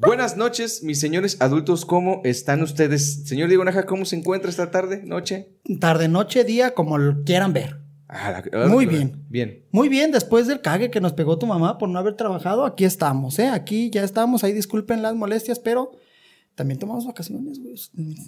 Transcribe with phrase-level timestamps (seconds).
[0.00, 3.24] Buenas noches, mis señores adultos, ¿cómo están ustedes?
[3.28, 5.50] Señor Diego Naja, ¿cómo se encuentra esta tarde, noche?
[5.78, 7.80] Tarde, noche, día, como lo quieran ver.
[8.08, 9.24] Ah, la- Muy bien.
[9.28, 9.66] Bien.
[9.72, 12.84] Muy bien, después del cague que nos pegó tu mamá por no haber trabajado, aquí
[12.84, 13.48] estamos, ¿eh?
[13.48, 15.92] Aquí ya estamos, ahí disculpen las molestias, pero
[16.54, 17.76] también tomamos vacaciones, güey.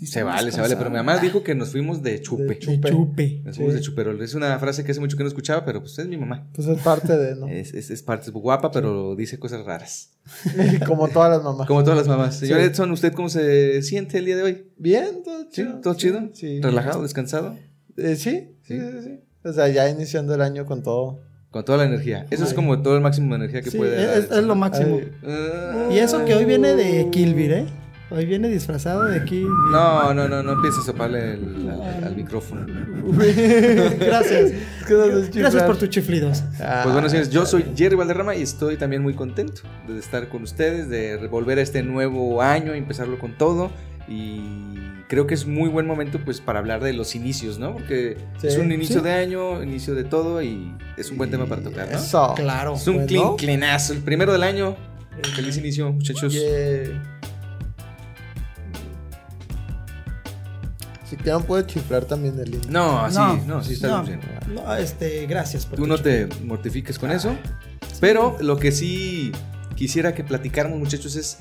[0.06, 2.44] Se vale, se vale, pero mi mamá dijo que nos fuimos de chupe.
[2.44, 3.42] De chupe.
[3.44, 3.78] Nos fuimos Sí.
[3.80, 4.22] de chuperol.
[4.22, 6.46] Es una frase que hace mucho que no escuchaba, pero pues es mi mamá.
[6.54, 7.46] Pues es parte de, ¿no?
[7.48, 10.12] Es, es, es parte, es guapa, pero dice cosas raras.
[10.86, 11.66] Como todas las mamás.
[11.66, 12.38] Como todas las mamás.
[12.38, 12.66] Señor Sí.
[12.66, 14.66] Edson, ¿usted cómo se siente el día de hoy?
[14.78, 15.48] Bien, todo ¿Sí?
[15.52, 15.80] chido.
[15.80, 16.30] ¿Todo chido?
[16.32, 16.60] Sí.
[16.62, 17.56] ¿Relajado, descansado?
[17.98, 18.78] Eh, sí, Sí.
[18.78, 19.20] sí, sí, sí.
[19.44, 21.20] O sea, ya iniciando el año con todo.
[21.50, 22.26] Con toda la energía.
[22.30, 24.16] Eso es como todo el máximo de energía que Sí, puede dar.
[24.16, 24.96] es, es lo máximo.
[24.96, 25.12] Ay.
[25.26, 25.88] Ah.
[25.92, 27.66] Y eso que hoy viene de Kilvir, ¿eh?
[28.14, 29.48] Hoy viene disfrazado de Kilvir.
[29.70, 32.66] No, no, no, no empieces a soparle el- al, al micrófono.
[33.98, 34.52] Gracias.
[35.34, 36.42] Gracias por tus chiflidos.
[36.58, 40.42] Pues bueno, señores, yo soy Jerry Valderrama y estoy también muy contento de estar con
[40.42, 43.70] ustedes, de volver a este nuevo año, empezarlo con todo.
[44.08, 44.40] Y
[45.08, 47.72] creo que es muy buen momento pues para hablar de los inicios, ¿no?
[47.72, 48.48] Porque Sí.
[48.48, 49.04] es un inicio Sí.
[49.04, 51.98] de año, inicio de todo y es un buen tema para tocar, ¿no?
[51.98, 52.34] Eso.
[52.36, 52.74] Claro.
[52.74, 53.06] Es un Bueno.
[53.08, 54.76] clean, cleanazo, el primero del año.
[55.36, 56.32] Feliz inicio, muchachos.
[56.32, 57.11] Yeah.
[61.12, 62.70] Si quieren puede chiflar también el intro.
[62.70, 64.02] No, así, no, No, sí está no.
[64.02, 64.18] bien.
[64.48, 65.66] No, este, gracias.
[65.66, 67.36] por Tú no te mortifiques con eso.
[68.00, 69.30] Pero lo que sí
[69.76, 71.40] quisiera que platicáramos, muchachos, es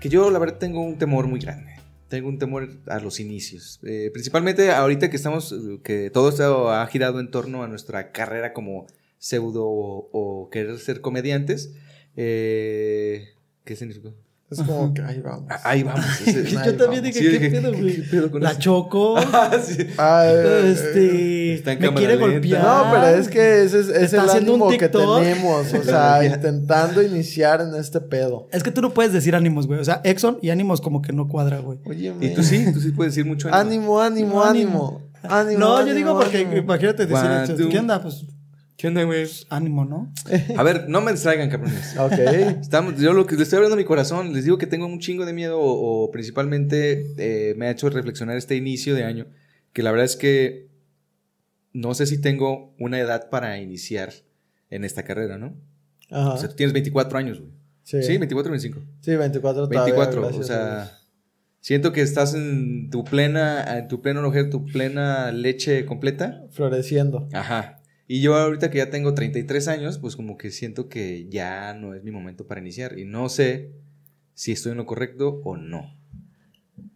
[0.00, 1.72] que yo la verdad tengo un temor muy grande.
[2.06, 3.80] Tengo un temor a los inicios.
[3.82, 8.52] Eh, principalmente ahorita que estamos, que todo esto ha girado en torno a nuestra carrera
[8.52, 8.86] como
[9.18, 11.72] pseudo o, o querer ser comediantes.
[12.14, 13.30] Eh,
[13.64, 14.14] ¿Qué significó?
[14.52, 15.44] Es como que ahí vamos.
[15.50, 16.04] Ah, Ahí vamos.
[16.26, 17.02] ese- Ay, Yo también vamos.
[17.02, 17.96] dije, Sí, ¿qué dije, pedo, ¿qué- güey?
[17.96, 19.14] qué pedo con La choco.
[19.32, 19.76] Ah, sí.
[19.80, 21.54] Eh, este.
[21.54, 22.30] Está en me quiere lenta.
[22.30, 22.62] golpear.
[22.62, 25.72] No, pero es que ese es, el ánimo que tenemos.
[25.74, 28.48] O sea, intentando iniciar en este pedo.
[28.52, 29.80] Es que tú no puedes decir ánimos, güey.
[29.80, 31.78] O sea, Exxon y ánimos como que no cuadra, güey.
[31.86, 33.48] Oye, Y tú sí, tú sí puedes decir mucho.
[33.52, 34.00] ánimo.
[34.00, 35.02] Ánimo, ánimo, Ánimo.
[35.02, 35.12] ánimo.
[35.24, 37.68] Ánimo, no, yo digo porque imagínate decir.
[37.68, 38.02] ¿qué onda?
[38.02, 38.24] Pues
[38.76, 39.26] ¿Qué onda, güey?
[39.50, 40.12] ánimo, ¿no?
[40.56, 41.94] A ver, no me distraigan, cabrones.
[41.98, 42.12] Ok.
[42.60, 44.98] Estamos, yo lo que les estoy hablando a mi corazón, les digo que tengo un
[44.98, 49.26] chingo de miedo o, o principalmente eh, me ha hecho reflexionar este inicio de año,
[49.72, 50.68] que la verdad es que
[51.72, 54.12] no sé si tengo una edad para iniciar
[54.70, 55.54] en esta carrera, ¿no?
[56.10, 56.34] Ajá.
[56.34, 57.52] O sea, tú tienes 24 años, güey.
[57.82, 58.02] Sí.
[58.02, 58.80] Sí, 24 o 25.
[59.00, 60.98] Sí, 24 todavía, 24, o sea,
[61.60, 66.44] siento que estás en tu plena, en tu pleno auge, tu plena leche completa.
[66.50, 67.28] Floreciendo.
[67.32, 67.81] Ajá.
[68.12, 71.94] Y yo ahorita que ya tengo 33 años, pues como que siento que ya no
[71.94, 72.98] es mi momento para iniciar.
[72.98, 73.72] Y no sé
[74.34, 75.96] si estoy en lo correcto o no.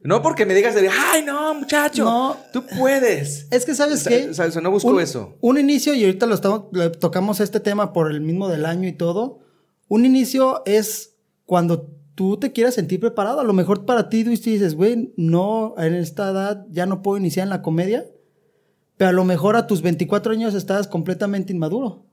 [0.02, 2.36] No porque me digas de, ay, no, muchacho, No.
[2.52, 3.48] tú puedes.
[3.50, 4.28] Es que, ¿sabes qué?
[4.28, 5.38] o sea, no busco un, eso.
[5.40, 8.86] Un inicio, y ahorita lo estamos, lo tocamos este tema por el mismo del año
[8.86, 9.38] y todo.
[9.88, 11.16] Un inicio es
[11.46, 13.40] cuando tú te quieras sentir preparado.
[13.40, 17.16] A lo mejor para ti tú dices, güey, no, en esta edad ya no puedo
[17.16, 18.04] iniciar en la comedia.
[18.96, 22.04] Pero a lo mejor a tus 24 años estás completamente inmaduro.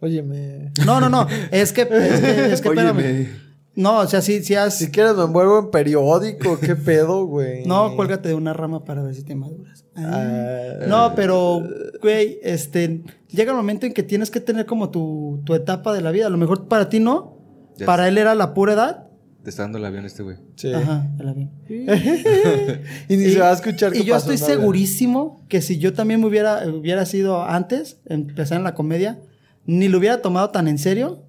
[0.00, 0.72] Óyeme.
[0.84, 1.26] No, no, no.
[1.50, 3.28] Es que, es que, es que espérame.
[3.74, 4.76] No, o sea, sí, sí has.
[4.76, 6.58] Si quieres me envuelvo en periódico.
[6.58, 7.64] ¿Qué pedo, güey?
[7.64, 9.84] No, cuélgate de una rama para ver si te maduras.
[9.94, 11.62] Ah, No, pero,
[12.02, 16.00] güey, este, llega el momento en que tienes que tener como tu, tu etapa de
[16.00, 16.26] la vida.
[16.26, 17.38] A lo mejor para ti no,
[17.86, 19.07] para él era la pura edad.
[19.48, 20.36] Te está dando el avión este güey.
[20.56, 20.70] Sí.
[20.74, 21.50] Ajá, el avión.
[23.08, 25.94] Y ni se va a escuchar Y qué yo pasó, estoy segurísimo que si yo
[25.94, 29.18] también me hubiera, hubiera sido antes, empezar en la comedia,
[29.64, 31.24] ni lo hubiera tomado tan en serio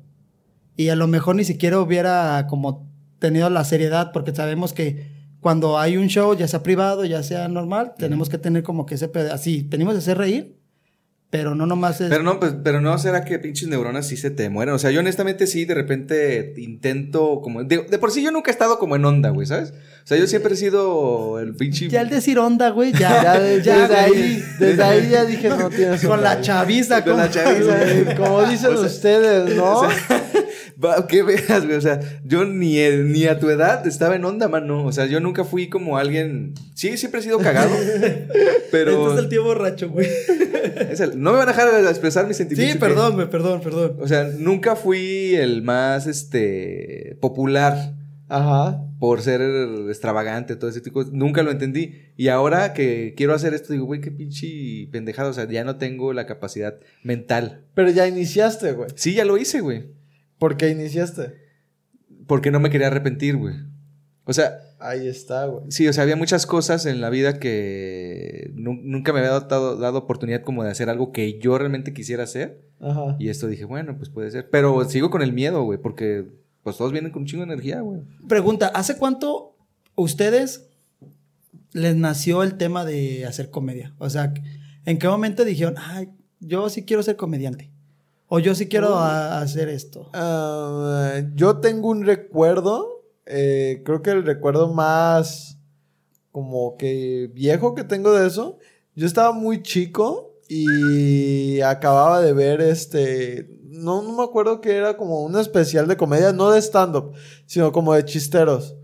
[0.76, 5.08] y a lo mejor ni siquiera hubiera como tenido la seriedad porque sabemos que
[5.40, 8.96] cuando hay un show, ya sea privado, ya sea normal, tenemos que tener como que
[8.96, 10.59] ese así, tenemos que hacer reír,
[11.30, 12.10] pero no nomás es...
[12.10, 14.74] Pero no, pues, pero no será que pinches neuronas sí se te mueren.
[14.74, 17.64] O sea, yo honestamente sí, de repente intento como.
[17.64, 19.72] De, de por sí yo nunca he estado como en onda, güey, ¿sabes?
[20.04, 21.88] O sea, yo siempre he sido el pinche.
[21.88, 25.70] ya al decir onda, güey, ya, Ya, ya, desde ahí, desde ahí ya dije no
[25.70, 26.36] tienes Con onda.
[26.36, 28.16] la chaviza, Con con la chaviza.
[28.18, 29.82] Como dicen O sea, ustedes, ¿no?
[29.82, 30.44] O sea,
[31.10, 31.76] ¿Qué veas, güey?
[31.78, 34.86] O sea, yo ni, ni a tu edad estaba en onda, mano.
[34.86, 36.54] O sea, yo nunca fui como alguien.
[36.74, 37.76] Sí, siempre he sido cagado.
[38.72, 39.08] pero.
[39.10, 40.08] Este es el tío borracho, güey.
[41.00, 42.74] el- no me van a dejar expresar mis sentimientos.
[42.74, 43.98] Sí, perdón, güey, perdón, perdón.
[44.00, 47.94] O sea, nunca fui el más este popular
[48.30, 48.82] Ajá.
[49.00, 49.42] por ser
[49.90, 51.00] extravagante, todo ese tipo.
[51.00, 51.18] de cosas.
[51.18, 51.96] Nunca lo entendí.
[52.16, 55.30] Y ahora que quiero hacer esto, digo, güey, qué pinche pendejada.
[55.30, 57.66] O sea, ya no tengo la capacidad mental.
[57.74, 58.90] Pero ya iniciaste, güey.
[58.96, 59.99] Sí, ya lo hice, güey.
[60.40, 61.34] ¿Por qué iniciaste?
[62.28, 63.56] Porque no me quería arrepentir, güey.
[64.26, 65.66] O sea, Ahí está, güey.
[65.72, 69.76] sí, o sea, había muchas cosas en la vida que nu- nunca me había dado,
[69.76, 72.62] dado oportunidad como de hacer algo que yo realmente quisiera hacer.
[72.80, 73.16] Ajá.
[73.20, 74.50] Y esto dije, bueno, pues puede ser.
[74.50, 76.26] Pero sigo con el miedo, güey, porque
[76.64, 78.02] pues todos vienen con un chingo de energía, güey.
[78.28, 79.58] Pregunta, ¿hace cuánto
[79.96, 80.70] ustedes
[81.74, 83.94] les nació el tema de hacer comedia?
[83.98, 84.34] O sea,
[84.86, 86.10] ¿en qué momento dijeron, ay,
[86.40, 87.72] yo sí quiero ser comediante?
[88.30, 90.10] O yo sí quiero a- hacer esto.
[90.14, 95.58] Ah, yo tengo un recuerdo, eh, creo que el recuerdo más
[96.32, 98.58] como que viejo que tengo de eso.
[98.96, 104.96] Yo estaba muy chico y acababa de ver este, no, no me acuerdo que era
[104.98, 107.14] como un especial de comedia, no de stand-up,
[107.46, 108.76] sino como de chisteros.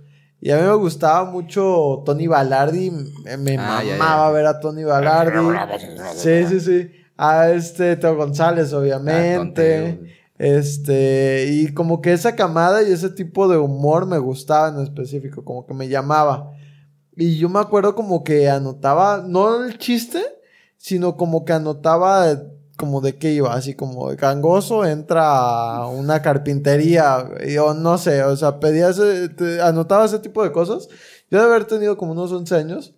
[0.42, 2.92] Y a mí me gustaba mucho Tony Balardi,
[3.24, 4.32] me, me Ah, mamaba ya.
[4.34, 5.38] ver a Tony Balardi.
[6.14, 6.92] Sí, sí, sí.
[7.18, 9.82] A este Teo González, Ah, obviamente.
[10.00, 10.16] güey.
[10.38, 15.44] Este, y como que esa camada y ese tipo de humor me gustaba en específico,
[15.46, 16.52] como que me llamaba.
[17.16, 20.22] Y yo me acuerdo como que anotaba, no el chiste,
[20.78, 22.26] sino como que anotaba
[22.78, 25.24] como de qué iba, así como gangoso entra
[25.78, 30.44] a una carpintería, y o no sé, o sea, pedía ese, te- anotaba ese tipo
[30.44, 30.90] de cosas.
[31.32, 32.94] Yo de haber tenido como unos 11 años.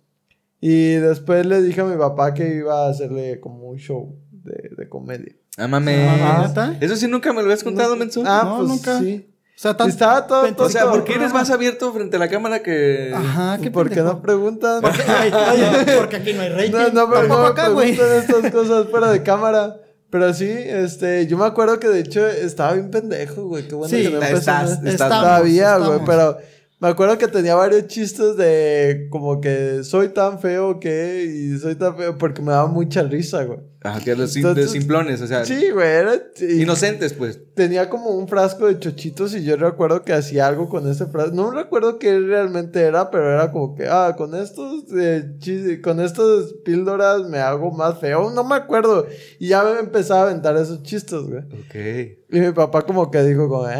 [0.60, 4.70] Y después le dije a mi papá que iba a hacerle como un show de,
[4.76, 5.32] de comedia.
[5.56, 5.96] Ah, mames.
[6.20, 6.74] Ah.
[6.80, 8.22] Eso sí nunca me lo habías contado, Menso.
[8.26, 8.98] Ah, No, pues nunca.
[8.98, 9.24] sí.
[9.56, 12.20] O sea, tan- Estaba todo, todo- o sea, ¿por qué eres más abierto frente a
[12.20, 13.12] la cámara que.
[13.12, 14.82] Ajá, qué ¿Por qué no preguntan?
[14.84, 16.70] Ay, oye, porque aquí no hay rating.
[16.72, 19.76] No, no, pero no acá, preguntan estas cosas fuera de cámara.
[20.10, 23.66] Pero sí, este, yo me acuerdo que de hecho estaba bien pendejo, güey.
[23.68, 26.00] Qué bueno Sí, que no empezó estás- estás- todavía, güey.
[26.06, 26.38] Pero
[26.80, 31.74] me acuerdo que tenía varios chistes de como que soy tan feo que y soy
[31.74, 33.58] tan feo porque me daba mucha risa, güey.
[33.80, 37.38] Ajá, que los Entonces- de simplones, o sea, Sí, güey, era y inocentes, pues.
[37.54, 41.32] tenía como un frasco de chochitos y yo recuerdo que hacía algo con ese frasco.
[41.34, 46.00] No recuerdo qué realmente era, pero era como que, ah, con estos, eh, chis- con
[46.00, 48.30] estas píldoras me hago más feo.
[48.30, 49.06] No me acuerdo.
[49.38, 51.42] Y ya me empezaba a aventar esos chistes, güey.
[51.42, 52.18] Ok.
[52.30, 53.78] Y mi papá como que dijo como, pues,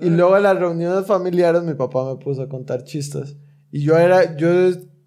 [0.00, 3.36] Y luego en las reuniones familiares mi papá me puso a contar chistes.
[3.70, 4.48] Y yo era, yo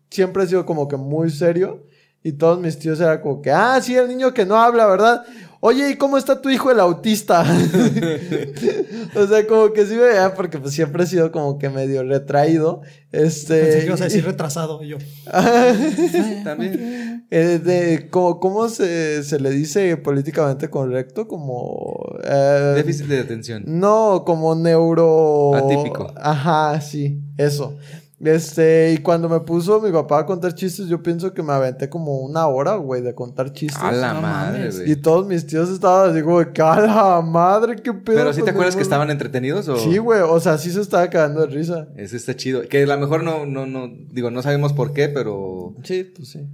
[0.10, 1.86] siempre he sido como que muy serio.
[2.24, 5.24] Y todos mis tíos eran como que, ah, sí, el niño que no habla, ¿verdad?
[5.64, 7.42] Oye, ¿y cómo está tu hijo el autista?
[9.16, 12.04] o sea, como que sí me veía porque pues siempre he sido como que medio
[12.04, 12.82] retraído.
[13.12, 13.62] Este...
[13.62, 14.82] Pensé que ibas a decir retrasado.
[14.82, 14.98] yo.
[16.44, 17.28] También.
[17.30, 21.28] Eh, de, como, ¿Cómo se, se le dice políticamente correcto?
[21.28, 22.12] Como...
[22.24, 23.64] eh, Déficit de atención.
[23.68, 25.54] No, como neuro...
[25.54, 26.12] Atípico.
[26.18, 27.78] Ajá, sí, eso.
[28.24, 31.90] Este, y cuando me puso mi papá a contar chistes, yo pienso que me aventé
[31.90, 33.82] como una hora, güey, de contar chistes.
[33.82, 34.92] A la no madre, güey.
[34.92, 38.18] Y todos mis tíos estaban así como, que, ¡a la madre, qué pedo!
[38.18, 39.78] Pero sí te acuerdas que mundo?" estaban entretenidos o.
[39.78, 41.88] Sí, güey, o sea, sí se estaba cagando de risa.
[41.96, 42.62] Eso está chido.
[42.68, 46.30] Que a lo mejor no, no, no, digo, no sabemos por qué, pero Sí, pues
[46.30, 46.48] sí.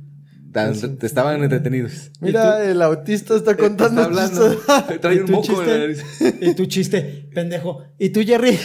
[0.57, 2.12] Tan- estaban entretenidos.
[2.21, 4.57] Mira, el autista está contando Está hablando.
[5.01, 6.04] Trae ¿Y un moco en la nariz.
[6.18, 6.38] chiste?
[6.42, 7.81] Y tu chiste, pendejo.
[8.00, 8.57] ¿Y tú, Jerry?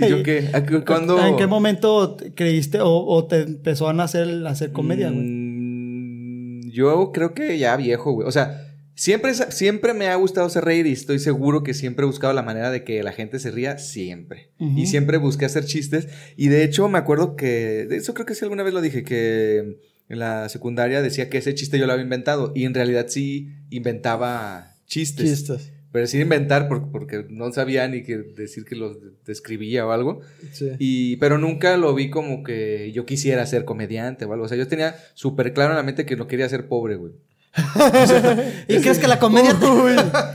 [0.00, 0.50] ¿Y yo qué?
[0.52, 1.24] ¿A qué- ¿Cuándo?
[1.26, 5.24] ¿En qué momento te- creíste o, o te empezó a nacer hacer comedia, güey?
[5.24, 8.26] Mm, yo creo que ya viejo, güey.
[8.28, 8.64] O sea,
[8.94, 12.42] siempre, siempre me ha gustado hacer reír y estoy seguro que siempre he buscado la
[12.42, 14.50] manera de que la gente se ría siempre.
[14.58, 16.08] Y siempre busqué hacer chistes.
[16.36, 19.02] Y de hecho me acuerdo que, de eso creo que sí alguna vez lo dije,
[19.04, 19.78] que
[20.08, 22.52] en la secundaria decía que ese chiste yo lo había inventado.
[22.54, 25.26] Y en realidad sí inventaba chistes.
[25.26, 25.72] Chistes.
[25.90, 30.20] Pero sin inventar por- porque no sabía ni que decir que los describía o algo.
[30.52, 30.70] Sí.
[30.78, 34.44] Y, pero nunca lo vi como que yo quisiera ser comediante o algo.
[34.44, 37.12] O sea, yo tenía súper claro en la mente que no quería ser pobre, güey.
[38.68, 39.66] ¿Y crees que la comedia te...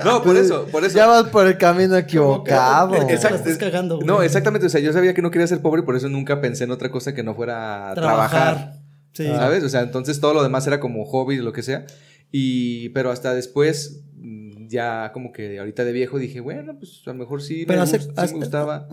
[0.04, 0.98] No, por eso, por eso.
[0.98, 2.96] Ya vas por el camino equivocado.
[3.10, 3.38] Exacto.
[3.38, 4.08] Estás cagando, güey.
[4.08, 4.66] No, exactamente.
[4.66, 6.90] O sea, yo sabía que no quería ser pobre, por eso nunca pensé en otra
[6.90, 8.74] cosa que no fuera a trabajar.
[9.14, 9.26] Sí.
[9.28, 9.64] ¿Sabes?
[9.64, 11.86] O sea, entonces todo lo demás era como hobby, lo que sea.
[12.32, 17.12] Y, pero hasta después, mm, ya como que ahorita de viejo dije, bueno, pues a
[17.12, 18.88] lo mejor sí, Pero me, hace- gust- sí hace- me gustaba.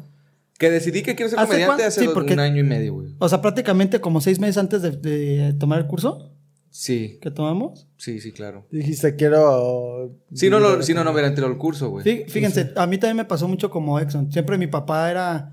[0.59, 2.65] Que decidí que quiero ser ¿Hace comediante cuán- hace sí, dos- porque- un año y
[2.65, 3.15] medio, güey.
[3.19, 6.35] O sea, prácticamente como seis meses antes de, de tomar el curso
[6.69, 7.89] Sí, que tomamos.
[7.97, 8.67] sí, sí, claro.
[8.71, 10.15] Dijiste, quiero.
[10.35, 12.05] Si no, lo- si no, no hubiera entrado al curso, güey.
[12.05, 14.31] Fí- Fíjense, a mí también me pasó mucho como Exxon.
[14.31, 15.51] Siempre mi papá era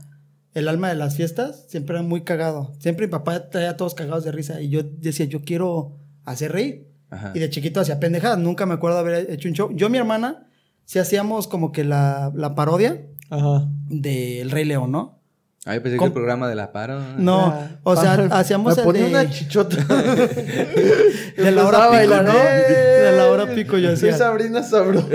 [0.57, 2.73] el alma de las fiestas, siempre era muy cagado.
[2.79, 6.51] Siempre mi papá traía a todos cagados de risa y yo decía, yo quiero hacer
[6.51, 6.87] reír.
[7.09, 7.31] Ajá.
[7.35, 9.69] Y de chiquito hacía pendejadas, nunca me acuerdo haber hecho un show.
[9.73, 10.47] Yo y mi hermana,
[10.85, 13.67] sí hacíamos como que la, la parodia Ajá.
[13.87, 15.21] del Rey León, ¿no?
[15.65, 16.99] Ah, yo pensé que el programa de la paro.
[17.17, 19.75] No, Ah, o sea, hacíamos Me el ponía de, una chichota.
[21.37, 22.33] de la hora pico, ¿no?
[22.33, 24.17] De la hora pico yo Soy hacía.
[24.17, 25.05] Sabrina Sabro.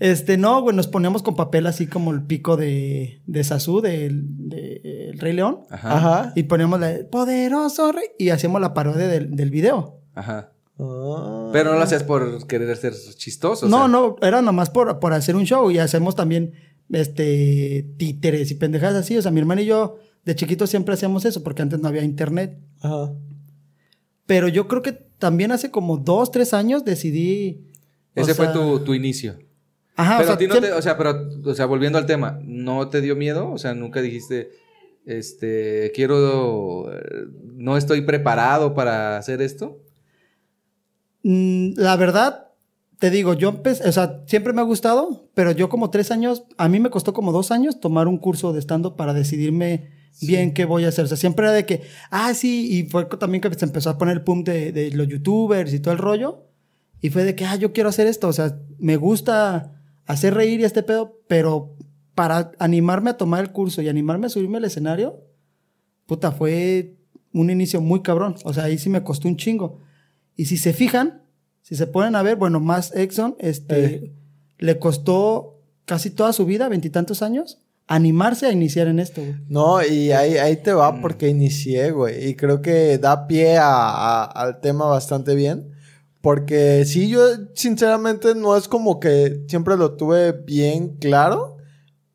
[0.00, 4.48] Este, no, güey, nos poníamos con papel así como el pico de, de Sasú, del
[4.48, 5.60] de, el Rey León.
[5.70, 5.96] Ajá.
[5.96, 6.32] Ajá.
[6.34, 8.08] Y poníamos la de Poderoso Rey.
[8.18, 10.00] Y hacíamos la parodia del, del video.
[10.14, 10.52] Ajá.
[10.78, 11.50] Ah.
[11.52, 13.66] Pero no lo hacías por querer ser chistoso.
[13.66, 13.88] o no, sea.
[13.88, 15.70] no, era nomás por, por hacer un show.
[15.70, 16.54] Y hacemos también
[16.90, 19.16] este, títeres y pendejadas así.
[19.16, 22.02] O sea, mi hermana y yo de chiquitos siempre hacíamos eso porque antes no había
[22.02, 22.58] internet.
[22.80, 23.12] Ajá.
[24.26, 27.70] Pero yo creo que también hace como dos, tres años decidí.
[28.16, 29.36] o Ese fue tu, tu inicio.
[29.96, 31.98] Ajá, pero o sea, a ti no siempre- te, o sea, pero, o sea, volviendo
[31.98, 33.50] al tema, ¿no te dio miedo?
[33.50, 34.50] O sea, nunca dijiste,
[35.06, 36.90] este, quiero,
[37.54, 39.78] no estoy preparado para hacer esto.
[41.22, 42.48] Mm, La verdad,
[42.98, 46.44] te digo, yo empecé, o sea, siempre me ha gustado, pero yo como tres años,
[46.58, 49.90] a mí me costó como dos años tomar un curso de stand para decidirme
[50.22, 51.04] bien qué voy a hacer.
[51.04, 53.98] O sea, siempre era de que, ah, sí, y fue también que se empezó a
[53.98, 56.44] poner el pum de, de los youtubers y todo el rollo.
[57.00, 58.28] Y fue de que, ah, yo quiero hacer esto.
[58.28, 59.73] O sea, me gusta
[60.06, 61.76] hacer reír y este pedo, pero
[62.14, 65.20] para animarme a tomar el curso y animarme a subirme al escenario,
[66.06, 66.94] puta, fue
[67.32, 68.36] un inicio muy cabrón.
[68.44, 69.80] O sea, ahí sí me costó un chingo.
[70.36, 71.22] Y si se fijan,
[71.62, 74.12] si se ponen a ver, bueno, más Exxon, este, Eh.
[74.58, 79.34] le costó casi toda su vida, veintitantos años, animarse a iniciar en esto, güey.
[79.48, 82.28] No, y ahí, ahí te va porque inicié, güey.
[82.28, 85.70] Y creo que da pie a- a- al tema bastante bien.
[86.24, 87.20] Porque sí, yo
[87.52, 91.58] sinceramente no es como que siempre lo tuve bien claro,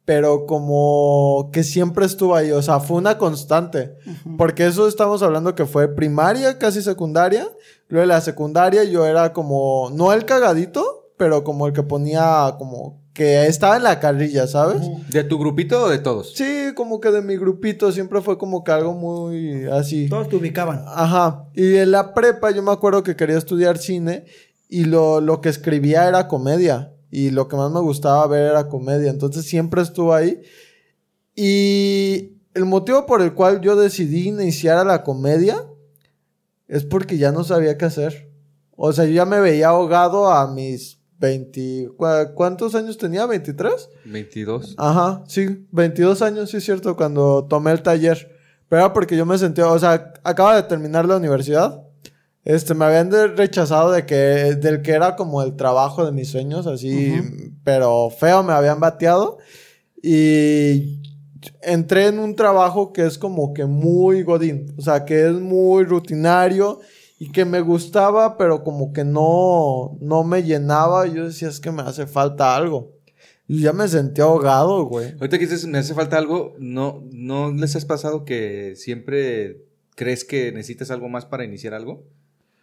[0.03, 2.49] pero como que siempre estuvo ahí.
[2.49, 3.97] O sea, fue una constante.
[4.35, 7.47] Porque eso estamos hablando que fue primaria, casi secundaria.
[7.87, 12.55] Luego de la secundaria yo era como, no el cagadito, pero como el que ponía
[12.57, 14.81] como que estaba en la carrilla, ¿sabes?
[15.09, 16.33] ¿De tu grupito o de todos?
[16.35, 20.07] Sí, como que de mi grupito siempre fue como que algo muy así.
[20.07, 20.83] Todos te ubicaban.
[20.87, 21.45] Ajá.
[21.53, 24.25] Y en la prepa yo me acuerdo que quería estudiar cine
[24.69, 26.93] y lo, lo que escribía era comedia.
[27.11, 29.09] Y lo que más me gustaba ver era comedia.
[29.09, 30.41] Entonces siempre estuvo ahí.
[31.35, 35.65] Y el motivo por el cual yo decidí iniciar a la comedia
[36.67, 38.31] es porque ya no sabía qué hacer.
[38.75, 41.89] O sea, yo ya me veía ahogado a mis 20...
[41.97, 43.25] ¿cu- ¿Cuántos años tenía?
[43.25, 43.71] ¿23?
[44.05, 44.75] 22.
[44.77, 48.35] Ajá, sí, 22 años, sí es cierto, cuando tomé el taller.
[48.67, 51.83] Pero era porque yo me sentía, o sea, acaba de terminar la universidad.
[52.45, 56.65] Este, me habían rechazado de que, del que era como el trabajo de mis sueños,
[56.67, 57.13] así,
[57.63, 59.37] pero feo, me habían bateado.
[60.01, 61.01] Y
[61.61, 65.83] entré en un trabajo que es como que muy godín, o sea, que es muy
[65.83, 66.79] rutinario
[67.19, 71.05] y que me gustaba, pero como que no, no me llenaba.
[71.05, 72.93] Yo decía, es que me hace falta algo.
[73.47, 75.11] Y ya me sentí ahogado, güey.
[75.13, 80.23] Ahorita que dices, me hace falta algo, ¿no, ¿no les has pasado que siempre crees
[80.23, 82.05] que necesitas algo más para iniciar algo?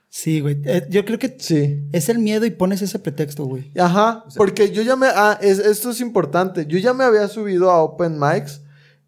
[0.09, 0.63] Sí, güey.
[0.65, 1.83] Eh, yo creo que Sí.
[1.93, 3.71] es el miedo y pones ese pretexto, güey.
[3.77, 5.09] Ajá, O sea- porque yo ya me...
[5.09, 6.65] Ah, es- esto es importante.
[6.67, 8.63] Yo ya me había subido a Open Mics,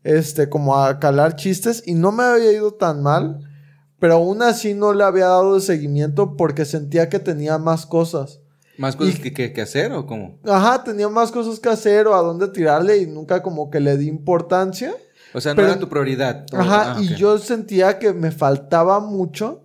[0.05, 3.48] este, como a calar chistes y no me había ido tan mal,
[3.99, 8.41] pero aún así no le había dado seguimiento porque sentía que tenía más cosas.
[8.79, 10.39] ¿Más cosas Y- que, que- que hacer o cómo?
[10.45, 13.97] Ajá, tenía más cosas que hacer o a dónde tirarle y nunca como que le
[13.97, 14.95] di importancia.
[15.35, 16.47] O sea, no Pero- era tu prioridad.
[16.47, 16.61] todo.
[16.61, 19.65] Ajá, Ah, y yo sentía que me faltaba mucho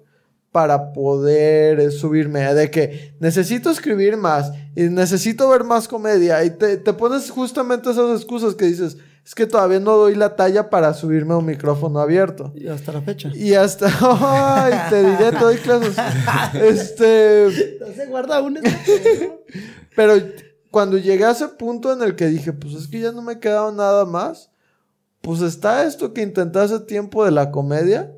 [0.51, 2.41] para poder subirme.
[2.53, 6.43] De que necesito escribir más y necesito ver más comedia.
[6.43, 10.35] Y te, te pones justamente esas excusas que dices, es que todavía no doy la
[10.35, 12.51] talla para subirme a un micrófono abierto.
[12.55, 13.31] Y hasta la fecha.
[13.33, 15.95] Y hasta, ay, te diré, te doy clases.
[16.53, 18.59] Este, Se guarda un
[19.95, 20.15] pero
[20.71, 23.39] cuando llegué a ese punto en el que dije, pues es que ya no me
[23.39, 24.51] quedaba nada más,
[25.21, 28.11] pues está esto que intenté hace tiempo de la comedia,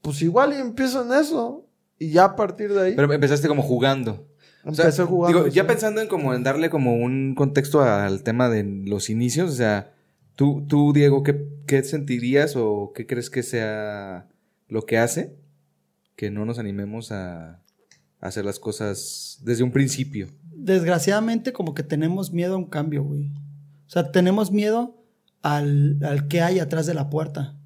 [0.00, 1.66] pues igual y empiezo en eso.
[1.98, 4.28] Y ya a partir de ahí Pero empezaste como jugando.
[4.64, 5.38] O sea, empecé jugando.
[5.38, 5.68] Digo, ya sí.
[5.68, 9.92] pensando en como en darle como un contexto al tema de los inicios, o sea,
[10.38, 14.28] tú, tú Diego, ¿qué, qué sentirías o qué crees que sea
[14.68, 15.36] lo que hace
[16.14, 17.60] que no nos animemos a,
[18.20, 20.28] hacer las cosas desde un principio?
[20.54, 23.32] Desgraciadamente, como que tenemos miedo a un cambio, güey.
[23.88, 25.02] O sea, tenemos miedo
[25.42, 27.56] al, al que hay atrás de la puerta.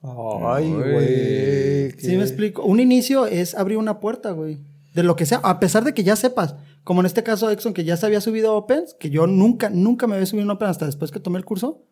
[0.00, 0.72] Ay.
[0.72, 1.90] güey.
[1.98, 2.62] ¿Sí me explico?
[2.62, 4.58] Un inicio es abrir una puerta, güey.
[4.94, 6.54] De lo que sea, a pesar de que ya sepas.
[6.88, 9.68] Como en este caso, Exxon, que ya se había subido a Opens, que yo nunca,
[9.68, 11.84] nunca me había subido a un Open hasta después que tomé el curso.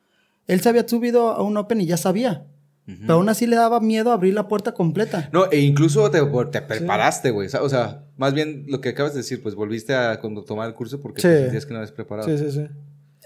[0.47, 2.47] Él se había subido a un Open y ya sabía.
[2.87, 5.29] Pero aún así le daba miedo abrir la puerta completa.
[5.35, 7.47] No, e incluso te, te preparaste, güey.
[7.61, 10.75] O sea, más bien lo que acabas de decir, pues volviste a cuando tomar el
[10.75, 11.29] curso porque Sí.
[11.29, 12.27] te sentías que no habías preparado.
[12.27, 12.67] Sí, sí, sí.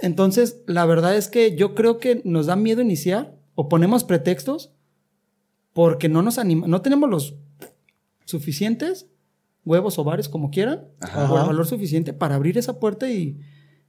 [0.01, 4.73] Entonces, la verdad es que yo creo que nos da miedo iniciar o ponemos pretextos
[5.73, 7.37] porque no nos anima, no tenemos los
[8.25, 9.07] suficientes
[9.71, 11.31] huevos o bares como quieran Ajá.
[11.33, 13.39] o el valor suficiente para abrir esa puerta y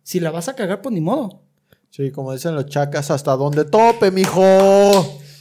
[0.03, 1.43] si la vas a cagar pues ni modo.
[1.89, 4.41] Sí, como dicen los chacas, hasta donde tope, mijo.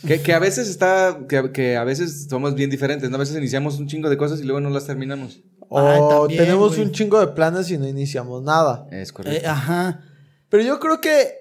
[0.06, 3.16] Que, que a veces está, que, que a veces somos bien diferentes, ¿no?
[3.16, 5.40] A veces iniciamos un chingo de cosas y luego no las terminamos.
[5.68, 8.86] O también, tenemos un chingo de planes y no iniciamos nada.
[8.90, 9.48] Es Eh, correcto.
[9.48, 10.00] ajá.
[10.48, 11.34] Pero yo creo que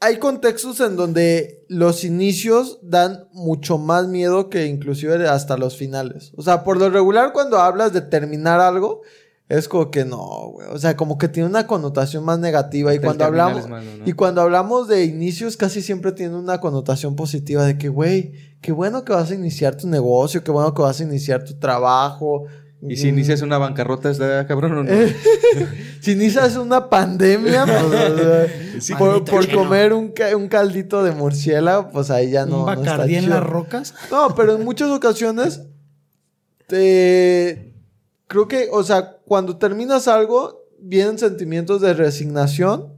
[0.00, 6.32] hay contextos en donde los inicios dan mucho más miedo que inclusive hasta los finales.
[6.36, 9.02] O sea, por lo regular cuando hablas de terminar algo,
[9.50, 10.68] es como que no, güey.
[10.68, 12.94] O sea, como que tiene una connotación más negativa.
[12.94, 13.64] Y cuando hablamos.
[13.64, 14.08] es malo, ¿no?
[14.08, 18.70] Y cuando hablamos de inicios, casi siempre tiene una connotación positiva de que, güey, qué
[18.70, 22.46] bueno que vas a iniciar tu negocio, qué bueno que vas a iniciar tu trabajo.
[22.88, 24.90] Y si inicias una bancarrota, ¿está cabrón o no?
[26.00, 28.46] Si inicias una pandemia, pues, o sea,
[28.80, 28.94] Sí.
[28.94, 29.22] por,
[29.52, 33.16] comer un, ca- un caldito de murciélago, pues ahí ya no, un no está bacardí
[33.16, 33.34] en chido.
[33.34, 33.94] las rocas.
[34.10, 35.60] No, pero en muchas ocasiones,
[36.66, 37.74] te-
[38.26, 42.94] creo que, o sea, cuando terminas algo, vienen sentimientos de resignación,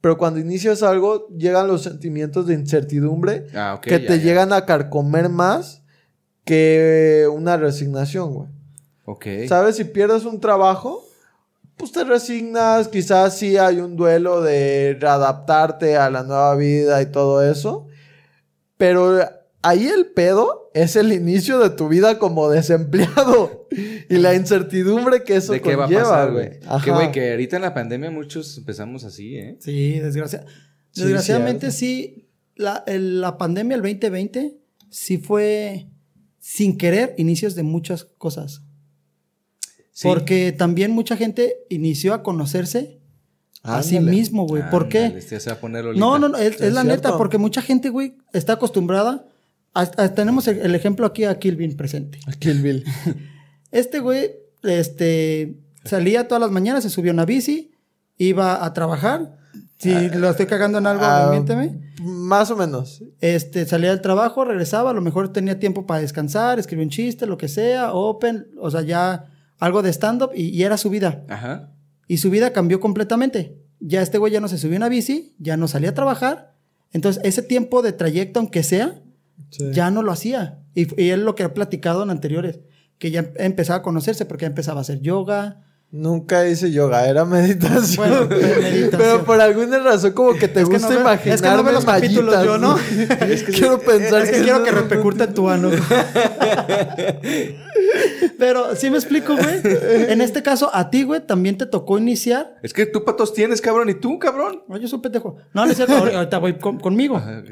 [0.00, 4.24] pero cuando inicias algo, llegan los sentimientos de incertidumbre Ah, que ya, te ya.
[4.24, 5.82] llegan a carcomer más
[6.44, 8.48] que una resignación, güey.
[9.04, 9.26] Ok.
[9.48, 9.76] ¿Sabes?
[9.76, 11.04] Si pierdes un trabajo,
[11.76, 17.06] pues te resignas, quizás sí hay un duelo de readaptarte a la nueva vida y
[17.06, 17.86] todo eso,
[18.76, 19.18] pero
[19.62, 23.68] ahí el pedo es el inicio de tu vida como desempleado
[24.08, 26.50] y la incertidumbre que eso ¿De qué va a conlleva, pasar, güey.
[26.84, 29.56] Que, güey, que ahorita en la pandemia muchos empezamos así, ¿eh?
[29.60, 30.44] Sí, desgracia-
[30.92, 34.56] Sí, desgraciadamente sí, la, el- la pandemia, el 2020,
[34.90, 35.88] sí fue
[36.38, 38.62] sin querer inicios de muchas cosas.
[39.94, 40.06] Sí.
[40.08, 42.98] Porque también mucha gente inició a conocerse
[43.62, 44.68] a sí mismo, güey.
[44.68, 45.04] ¿Por qué?
[45.06, 47.88] Ándale, ya se va a poner No, no, no, es, la neta, porque mucha gente,
[47.88, 49.24] güey, está acostumbrada.
[49.72, 52.18] a- a- tenemos el, el ejemplo aquí a Kilvin presente.
[52.38, 52.84] Kill Bill.
[53.72, 54.30] Este güey,
[54.62, 57.72] este, salía todas las mañanas, se subió a una bici,
[58.18, 59.36] iba a trabajar.
[59.78, 61.26] Si lo estoy cagando en algo, Ah.
[62.02, 63.02] Más o menos.
[63.20, 67.26] Este, salía del trabajo, regresaba, a lo mejor tenía tiempo para descansar, escribir un chiste,
[67.26, 69.26] lo que sea, open, o sea, ya
[69.58, 71.24] algo de stand-up y, y era su vida.
[71.28, 71.70] Ajá.
[72.08, 73.56] Y su vida cambió completamente.
[73.80, 76.54] Ya este güey ya no se subió a una bici, ya no salía a trabajar.
[76.92, 79.00] Entonces, ese tiempo de trayecto, aunque sea,
[79.50, 79.64] Sí.
[79.72, 80.60] ya no lo hacía.
[80.74, 82.60] Y, y él lo que ha platicado en anteriores,
[82.98, 85.63] que ya empezaba a conocerse porque ya empezaba a hacer yoga.
[85.96, 87.96] Nunca hice yoga, era meditación.
[88.08, 88.90] Bueno, pero meditación.
[89.00, 91.48] Pero por alguna razón como que te Es que gusta no veo- imaginarme es que
[91.56, 92.78] no veo los capítulos mallitas, yo, ¿no?
[93.32, 95.70] Es que quiero pensar Es que quiero que repercuta en tu ano.
[98.38, 99.60] Pero sí me explico, güey.
[100.08, 102.56] En este caso, a ti, güey, también te tocó iniciar.
[102.62, 104.62] Es que tú patos tienes, cabrón, y tú, cabrón.
[104.68, 105.36] No, yo soy un pendejo.
[105.52, 105.94] No, no es cierto.
[105.94, 107.16] Ahorita ahorita voy con- conmigo.
[107.16, 107.42] Ajá.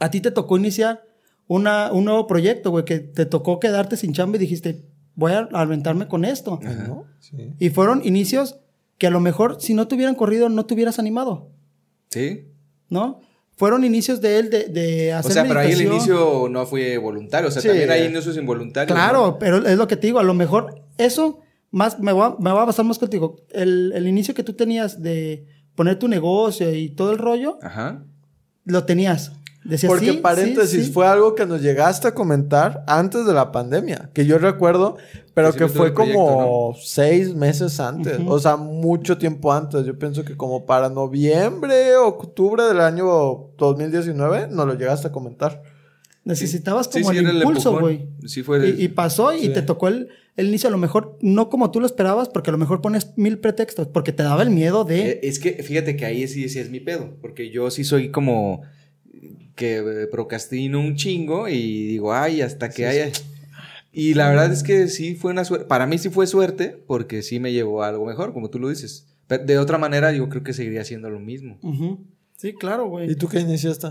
[0.00, 1.02] A ti te tocó iniciar
[1.46, 4.82] una, un nuevo proyecto, güey, que te tocó quedarte sin chamba y dijiste,
[5.16, 6.58] voy a aventarme con esto.
[6.62, 7.04] ¿no?
[7.20, 7.52] Sí.
[7.58, 8.56] Y fueron inicios
[8.98, 11.50] que a lo mejor si no te hubieran corrido no te hubieras animado,
[12.10, 12.46] Sí.
[12.88, 13.20] ¿no?
[13.56, 16.98] Fueron inicios de él de, de O hacer sea, pero ahí el inicio no fue
[16.98, 17.48] voluntario.
[17.48, 17.68] O sea, Sí.
[17.68, 18.94] también hay inicios involuntarios.
[18.96, 19.38] Claro, ¿no?
[19.38, 22.50] pero es lo que te digo, a lo mejor eso, más, me voy a, me
[22.50, 23.36] voy a basar más contigo.
[23.50, 25.46] El, el inicio que tú tenías de
[25.76, 28.04] poner tu negocio y todo el rollo, Ajá.
[28.64, 29.32] lo tenías.
[29.86, 30.92] Porque sí, paréntesis, sí, sí.
[30.92, 34.98] fue algo que nos llegaste a comentar antes de la pandemia, que yo recuerdo,
[35.32, 39.86] pero que fue proyecto, como seis meses antes, o sea, mucho tiempo antes.
[39.86, 43.06] Yo pienso que como para noviembre, octubre del año
[43.56, 45.62] 2019, nos lo llegaste a comentar.
[46.24, 48.06] Necesitabas como sí, el impulso, güey.
[48.26, 49.48] Sí, fue el- Y, y pasó y Sí.
[49.50, 52.52] te tocó el, el inicio, a lo mejor no como tú lo esperabas, porque a
[52.52, 55.10] lo mejor pones mil pretextos, porque te daba el miedo de...
[55.12, 58.10] Eh, Es que fíjate que ahí sí, sí es mi pedo, porque yo sí soy
[58.10, 58.62] como
[59.54, 63.10] que eh, procrastino un chingo y digo, ay, hasta que haya...
[63.92, 67.22] Y la verdad es que sí fue una suerte, para mí sí fue suerte, porque
[67.22, 69.06] sí me llevó a algo mejor, como tú lo dices.
[69.28, 71.58] Pero de otra manera yo creo que seguiría haciendo lo mismo.
[72.36, 73.14] Sí, claro, ¿Y güey.
[73.14, 73.88] tú qué iniciaste?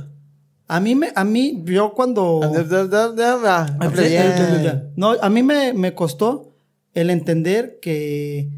[0.68, 2.42] A mí, me, a mí, yo cuando...
[3.96, 4.16] Sí.
[4.98, 6.54] No, a mí me, me costó
[6.94, 8.50] el entender que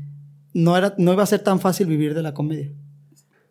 [0.53, 2.71] no, era, no iba a ser tan fácil vivir de la comedia.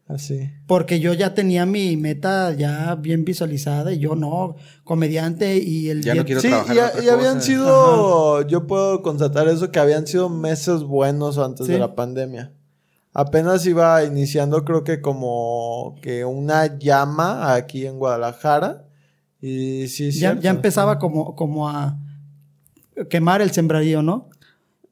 [0.07, 0.51] Así.
[0.67, 6.03] Porque yo ya tenía mi meta ya bien visualizada y yo no, comediante y el...
[6.03, 9.49] Ya día- no quiero Sí, trabajar y, en otra y habían sido, yo puedo constatar
[9.49, 11.73] eso, que habían sido meses buenos antes Sí.
[11.73, 12.53] de la pandemia.
[13.14, 18.85] Apenas iba iniciando, creo que como que una llama aquí en Guadalajara.
[19.40, 21.97] Y sí, ya, ya empezaba como, como a
[23.09, 24.29] quemar el sembradío, ¿no?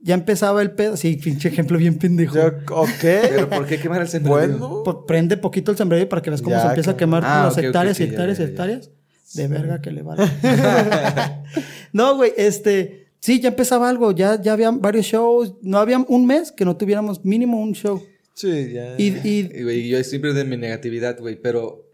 [0.04, 0.96] Ya empezaba el pedo.
[0.96, 2.34] Sí, pinche ejemplo bien pendejo.
[2.34, 2.88] Yo, ok.
[3.00, 4.58] Pero ¿por qué quemar el sembradío?
[4.58, 5.06] bueno.
[5.06, 7.44] Prende poquito el sembradío para que veas cómo Ya, se empieza a que- quemar Ah,
[7.44, 8.50] las ok, ok, hectáreas sí, y ya, hectáreas y ya, ya.
[8.50, 8.90] hectáreas.
[9.34, 10.24] De verga que le vale.
[11.92, 13.06] no, güey, este...
[13.20, 14.10] Sí, ya empezaba algo.
[14.10, 15.54] Ya, ya había varios shows.
[15.62, 18.02] No había un mes que no tuviéramos mínimo un show.
[18.34, 18.94] Sí, ya.
[18.98, 21.86] Y, y Y, güey, yo siempre de mi negatividad, güey, pero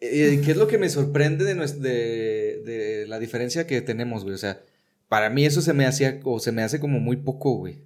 [0.00, 4.22] eh, ¿qué es lo que me sorprende de, nues- de, de la diferencia que tenemos,
[4.22, 4.36] güey?
[4.36, 4.60] O sea,
[5.08, 7.82] para mí eso se me hacía, o se me hace como muy poco, güey.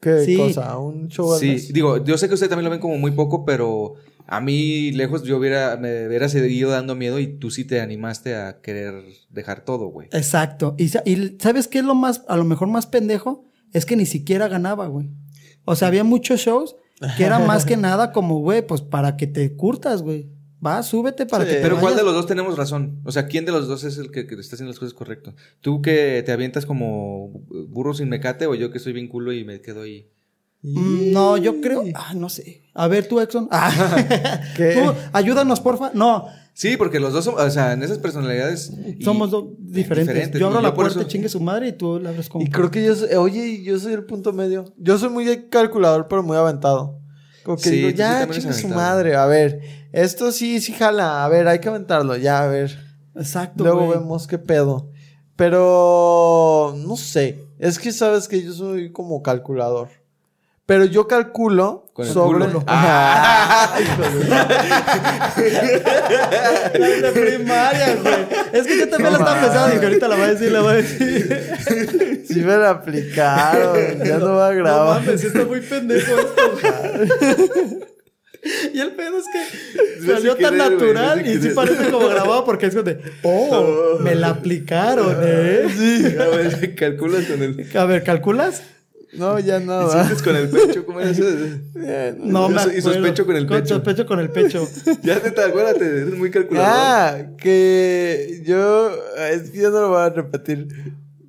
[0.00, 0.36] ¿Qué Sí.
[0.36, 0.78] cosa?
[0.78, 1.72] ¿Un show al Sí, mes?
[1.72, 3.94] digo, yo sé que ustedes también lo ven como muy poco, pero
[4.30, 8.36] A mí, lejos, yo hubiera, me hubiera seguido dando miedo y tú sí te animaste
[8.36, 10.08] a querer dejar todo, güey.
[10.12, 10.74] Exacto.
[10.76, 13.46] Y, y ¿sabes qué es lo más, a lo mejor más pendejo?
[13.72, 15.08] Es que ni siquiera ganaba, güey.
[15.64, 16.76] O sea, había muchos shows
[17.16, 20.28] que era más que nada como, güey, pues para que te curtas, güey.
[20.64, 21.50] Va, súbete para Sí.
[21.50, 23.00] que te Pero ¿cuál de los dos tenemos razón?
[23.04, 25.34] O sea, ¿quién de los dos es el que, que está haciendo las cosas correcto?
[25.60, 27.28] ¿Tú que te avientas como
[27.68, 30.10] burro sin mecate o yo que soy bien culo y me quedo ahí?
[30.62, 31.84] Mm, No, yo creo.
[31.94, 32.62] Ah, no sé.
[32.74, 33.48] A ver, tú, Exxon.
[33.52, 34.42] Ah.
[34.56, 34.74] ¿Qué?
[34.82, 35.92] Tú, ayúdanos, porfa.
[35.94, 38.72] No, Sí, porque los dos somos, o sea, en esas personalidades...
[39.04, 40.32] somos dos diferentes.
[40.40, 42.44] Yo abro y la puerta, eso- chingue su madre y tú la abres como.
[42.44, 44.64] Y creo que yo soy, oye, yo soy el punto medio.
[44.76, 46.98] Yo soy muy calculador, pero muy aventado.
[47.44, 49.16] Como que Sí, digo, ya, chingue su madre.
[49.16, 49.60] A ver,
[49.92, 51.24] esto sí, sí jala.
[51.24, 52.16] A ver, hay que aventarlo.
[52.16, 52.78] Ya, a ver.
[53.14, 53.64] Exacto.
[53.64, 54.90] Luego vemos qué pedo.
[55.36, 57.44] Pero, no sé.
[57.58, 59.88] Es que sabes que yo soy como calculador.
[60.68, 62.44] Pero yo calculo Con el sobre.
[62.44, 62.62] culo.
[67.00, 68.14] De primaria, güey.
[68.52, 70.60] Es que yo también la estaba pensando y que ahorita la voy a decir, la
[70.60, 72.24] voy a decir.
[72.28, 74.04] Sí me la aplicaron.
[74.04, 75.00] Ya no va a No grabar.
[75.02, 77.78] mames, está muy pendejo esto.
[78.74, 81.90] Y el pedo es que No salió tan querer, no natural sé y sí parece
[81.90, 86.16] como grabado porque es como de, oh, me la aplicaron, ¿eh?
[86.20, 87.66] A ver, calculas con el...
[87.76, 88.62] A ver, ¿calculas?
[89.14, 89.86] No, ya no.
[89.88, 91.28] y sientes con el pecho, ¿cómo es eso?
[91.76, 93.74] Eh, No, Y me y sospecho con el pecho.
[93.76, 94.66] Sospecho con el pecho.
[95.02, 96.68] Ya te, te acuérdate, eres muy calculador.
[96.70, 98.90] Ah, que yo.
[99.30, 100.68] Es que yo no lo voy a repetir.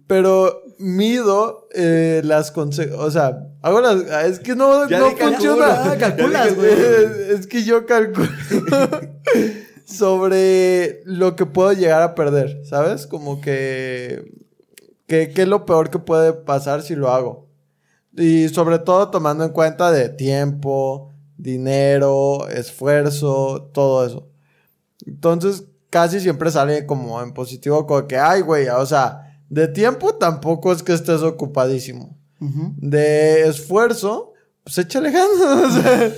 [0.07, 4.01] Pero mido eh, las conse- O sea, hago las.
[4.25, 5.67] Es que no, Ya no funciona.
[5.91, 6.71] Ah, calculas, Ya güey.
[6.71, 8.27] Es, es que yo calculo
[9.85, 13.07] sobre lo que puedo llegar a perder, ¿sabes?
[13.07, 14.31] Como que.
[15.07, 17.48] que ¿Qué es lo peor que puede pasar si lo hago?
[18.17, 24.27] Y sobre todo tomando en cuenta de tiempo, dinero, esfuerzo, todo eso.
[25.05, 30.15] Entonces, casi siempre sale como en positivo, como que, ay, güey, o sea, de tiempo
[30.15, 32.17] tampoco es que estés ocupadísimo.
[32.77, 35.39] De esfuerzo, pues échale ganas.
[35.39, 36.11] o sea.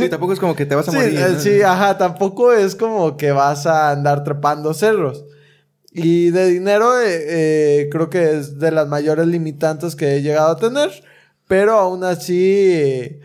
[0.00, 1.20] Sí, tampoco es como que te vas a Sí, morir.
[1.20, 1.40] ¿no?
[1.40, 5.24] sí, ajá, tampoco es como que vas a andar trepando cerros.
[5.90, 7.06] Y de dinero, eh,
[7.82, 10.90] eh, creo que es de las mayores limitantes que he llegado a tener.
[11.48, 13.20] Pero aún así,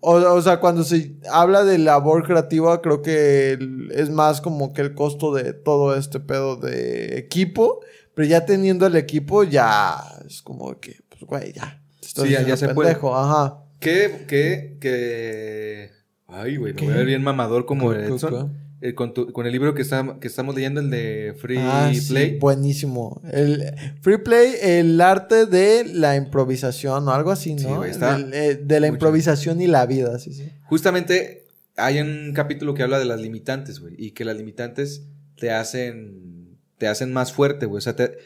[0.00, 3.58] o, o sea, cuando se habla de labor creativa, creo que
[3.92, 7.80] es más como que el costo de todo este pedo de equipo.
[8.14, 11.82] Pero ya teniendo el equipo, ya es como que, pues, güey, ya.
[12.02, 12.90] Estoy Sí, ya- ya se puede.
[12.90, 13.58] pendejo, Ajá.
[13.80, 15.90] ¿Qué, qué, qué?
[16.28, 18.58] Ay, güey, me voy a ver bien mamador como ¿Qué, qué, Edson.
[18.84, 21.92] Eh, con, tu- con el libro que, está, que estamos leyendo, el de Free Ah,
[21.94, 22.38] sí, Play.
[22.40, 23.22] buenísimo.
[23.32, 23.62] El
[24.00, 27.76] Free Play, el arte de la improvisación o algo así, Sí, ¿no?
[27.76, 30.50] güey, está eh, de la improvisación y la vida, sí, sí.
[30.64, 33.94] Justamente hay un capítulo que habla de las limitantes, güey.
[33.96, 35.04] Y que las limitantes
[35.38, 37.78] te hacen, te hacen más fuerte, güey.
[37.78, 38.18] O sea, te-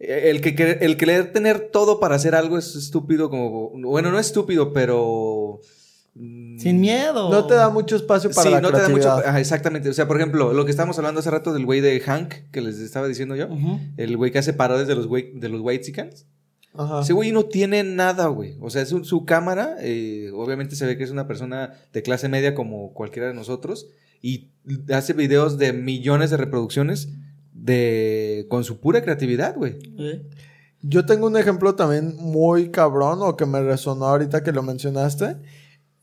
[0.00, 3.70] el, que, el querer tener todo para hacer algo es estúpido como...
[3.70, 5.60] Bueno, no es estúpido, pero...
[6.14, 7.30] mm, Sin miedo.
[7.30, 9.02] No te da mucho espacio para sí, la no te da mucho...
[9.02, 9.28] creatividad.
[9.28, 9.88] ajá, exactamente.
[9.88, 12.60] O sea, por ejemplo, lo que estábamos hablando hace rato del güey de Hank, que
[12.60, 13.48] les estaba diciendo yo.
[13.96, 15.62] El güey que hace parodias de los güey, de los.
[16.74, 17.00] Ajá.
[17.02, 18.56] Ese güey no tiene nada, güey.
[18.60, 22.28] O sea, su, su cámara, eh, obviamente se ve que es una persona de clase
[22.28, 23.88] media como cualquiera de nosotros.
[24.22, 24.52] Y
[24.92, 27.08] hace videos de millones de reproducciones
[27.52, 29.78] de con su pura creatividad, güey.
[29.98, 30.22] ¿Eh?
[30.80, 35.36] Yo tengo un ejemplo también muy cabrón o que me resonó ahorita que lo mencionaste.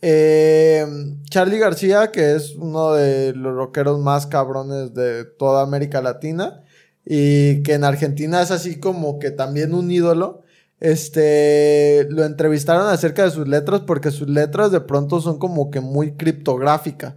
[0.01, 0.85] Eh,
[1.29, 6.63] Charlie García, que es uno de los rockeros más cabrones de toda América Latina
[7.05, 10.43] y que en Argentina es así como que también un ídolo.
[10.79, 15.81] Este, lo entrevistaron acerca de sus letras porque sus letras de pronto son como que
[15.81, 17.15] muy criptográficas.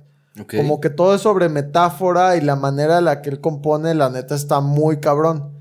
[0.56, 4.08] Como que todo es sobre metáfora y la manera en la que él compone, la
[4.08, 5.52] neta está muy cabrón.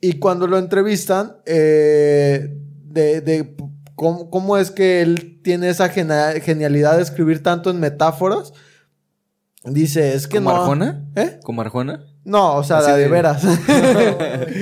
[0.00, 3.54] Y cuando lo entrevistan, eh, de, de
[3.94, 8.52] cómo, cómo es que él tiene esa genialidad de escribir tanto en metáforas,
[9.64, 10.56] dice, es que ¿Como no...
[10.56, 11.04] Arjona?
[11.16, 11.40] ¿Eh?
[11.42, 12.04] ¿Como Arjona?
[12.24, 13.42] No, o sea, de de- veras.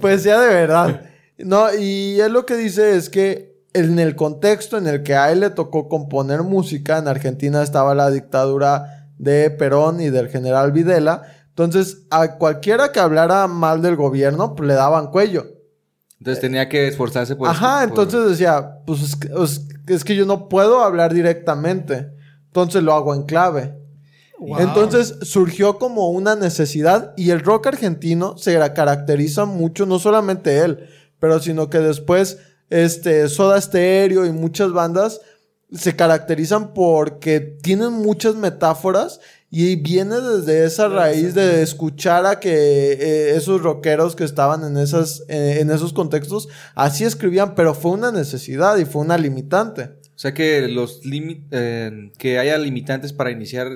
[0.00, 1.02] pues ya de verdad.
[1.38, 5.32] No, y él lo que dice es que en el contexto en el que a
[5.32, 10.72] él le tocó componer música, en Argentina estaba la dictadura de Perón y del general
[10.72, 11.22] Videla.
[11.48, 15.46] Entonces, a cualquiera que hablara mal del gobierno, pues le daban cuello.
[16.18, 17.48] Entonces tenía que esforzarse por...
[17.48, 22.10] Ajá, por- entonces decía, pues es que, es- es que yo no puedo hablar directamente.
[22.46, 23.74] Entonces lo hago en clave.
[24.38, 24.58] Wow.
[24.60, 30.88] Entonces surgió como una necesidad y el rock argentino se caracteriza mucho, no solamente él,
[31.18, 32.38] pero sino que después
[32.70, 35.20] este, Soda Stereo y muchas bandas
[35.72, 39.20] se caracterizan porque tienen muchas metáforas
[39.56, 42.50] y viene desde esa raíz de escuchar a que
[42.92, 47.92] eh, esos rockeros que estaban en, esas, eh, en esos contextos así escribían, pero fue
[47.92, 49.82] una necesidad y fue una limitante.
[50.16, 53.68] O sea que los limi- eh, que haya limitantes para iniciar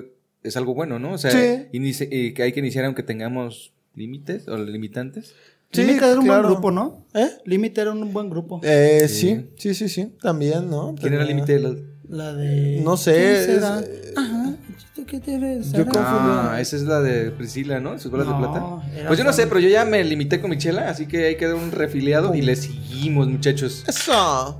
[0.43, 1.13] es algo bueno, ¿no?
[1.13, 1.39] O sea, Sí.
[1.39, 5.35] eh, que hay que iniciar aunque tengamos límites o limitantes.
[5.71, 6.43] Sí, Límite era un claro.
[6.43, 7.07] buen grupo, ¿no?
[7.15, 7.29] ¿Eh?
[7.45, 8.61] Límite era un buen grupo.
[8.65, 9.15] Eh, Sí.
[9.57, 10.95] sí, sí, sí, sí, también, ¿no?
[10.99, 11.61] ¿Quién era límite?
[12.09, 12.81] La de.
[12.83, 13.85] No sé, ¿quién es- será?
[15.09, 15.85] ¿Qué debe yo.
[15.97, 17.99] Ah, esa es la de Priscila, ¿no?
[17.99, 19.07] Sus bolas No, de plata.
[19.07, 21.37] Pues yo no sé, pero yo ya me limité con mi chela, así que hay
[21.37, 23.85] que dar un refiliado y le seguimos, muchachos.
[23.87, 24.13] Eso.
[24.15, 24.55] Ah,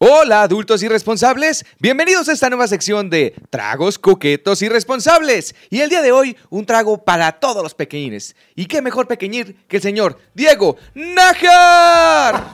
[0.00, 5.56] Hola adultos irresponsables, bienvenidos a esta nueva sección de Tragos Coquetos Irresponsables.
[5.70, 8.36] Y el día de hoy, un trago para todos los pequeñines.
[8.54, 12.44] Y qué mejor pequeñir que el señor Diego Nájar.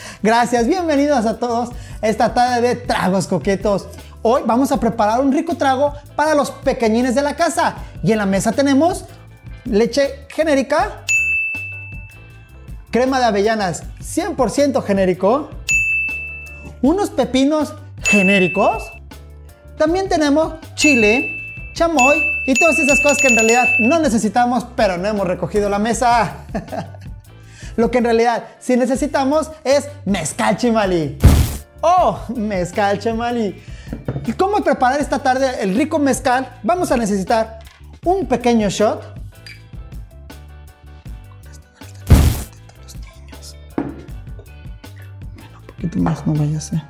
[0.22, 3.88] Gracias, bienvenidos a todos a esta tarde de tragos coquetos.
[4.22, 7.76] Hoy vamos a preparar un rico trago para los pequeñines de la casa.
[8.02, 9.04] Y en la mesa tenemos
[9.66, 11.04] leche genérica,
[12.90, 15.50] crema de avellanas 100% genérico,
[16.82, 18.90] unos pepinos genéricos,
[19.78, 21.38] también tenemos chile,
[21.74, 25.78] chamoy y todas esas cosas que en realidad no necesitamos, pero no hemos recogido la
[25.78, 26.36] mesa.
[27.76, 31.18] Lo que en realidad sí necesitamos es mezcal chimali.
[31.80, 32.20] ¡Oh!
[32.36, 33.62] Mezcal chimali.
[34.26, 36.58] ¿Y cómo preparar esta tarde el rico mezcal?
[36.62, 37.60] Vamos a necesitar
[38.04, 39.11] un pequeño shot.
[45.82, 46.82] Poquito más, no vaya a ser.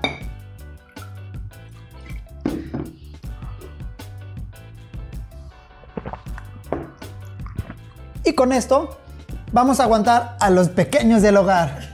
[8.24, 8.98] Y con esto
[9.52, 11.90] vamos a aguantar a los pequeños del hogar.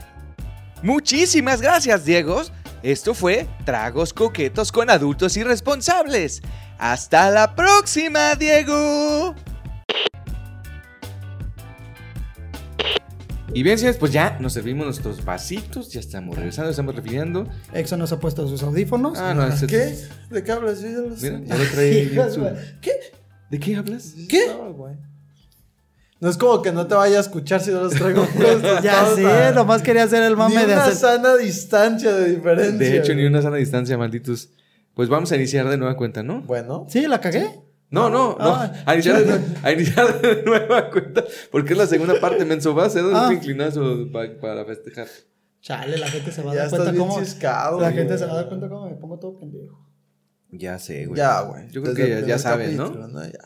[0.83, 2.41] Muchísimas gracias, Diego.
[2.83, 6.41] Esto fue Tragos Coquetos con Adultos Irresponsables.
[6.77, 9.35] Hasta la próxima, Diego.
[13.53, 17.47] Y bien, señores, pues ya nos servimos nuestros vasitos, ya estamos regresando, estamos refiriendo.
[17.73, 19.17] Exo nos ha puesto sus audífonos.
[19.17, 19.95] Ah, no, ¿Qué?
[20.29, 20.81] ¿De qué hablas?
[20.81, 21.31] Yo ya lo sé.
[21.31, 21.57] Mira,
[22.13, 22.41] ya su-.
[22.81, 22.91] ¿Qué?
[23.49, 24.13] ¿De qué hablas?
[24.27, 24.41] ¿Qué?
[26.21, 28.83] No es como que no te vaya a escuchar si no los traigo puestos.
[28.83, 30.95] Ya sé, nomás quería hacer el Ni mame de una hacer.
[30.95, 32.77] sana distancia de diferencia.
[32.77, 34.49] De hecho, ni una sana distancia, malditos.
[34.93, 36.41] Pues vamos a iniciar de nueva cuenta, ¿no?
[36.41, 36.85] Bueno.
[36.89, 37.07] ¿Sí?
[37.07, 37.49] ¿La cagué?
[37.91, 38.53] No, no, no.
[38.55, 38.71] Ah.
[38.85, 41.23] A, iniciar de nue- a iniciar de nueva cuenta.
[41.51, 42.75] Porque es la segunda parte, menso.
[42.75, 43.29] Va a hacer un Ah.
[43.33, 45.07] inclinazo pa- para festejar.
[45.61, 47.19] Chale, la gente se va a Ya dar cuenta bien cómo.
[47.19, 47.97] ciscado, La güey.
[47.99, 49.85] gente se va a dar cuenta cómo me pongo todo pendejo.
[50.51, 51.17] Ya sé, güey.
[51.17, 51.67] Ya, güey.
[51.71, 52.91] Yo creo Desde que ya, sabes, ¿no?
[53.23, 53.39] Ya.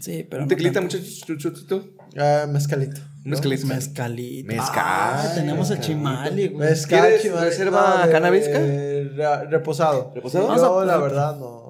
[0.00, 0.42] Sí, pero.
[0.44, 1.20] Un no muchachos.
[1.26, 1.84] chuchutito.
[2.18, 3.00] Ah, mezcalito.
[3.24, 3.66] Mezcalito.
[3.66, 4.48] Mezcalito.
[4.48, 4.74] Mezcal.
[4.84, 6.68] Ah, tenemos el chimali, güey.
[6.68, 8.58] Mezcal, ¿Quieres chimalito reserva de- canábica?
[8.58, 10.12] re- reposado.
[10.14, 10.80] ¿Reposado?
[10.80, 11.63] A- la verdad, no.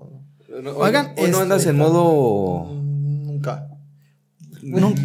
[0.63, 2.67] No, Oigan, hoy no andas en modo.
[2.73, 3.69] Nunca.
[4.63, 5.03] Nunca.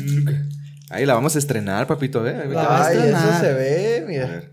[0.90, 2.36] Ahí la vamos a estrenar, papito, ¿eh?
[2.36, 3.42] Ahí Ay, eso estrenar.
[3.42, 4.26] se ve, mira.
[4.28, 4.52] ver.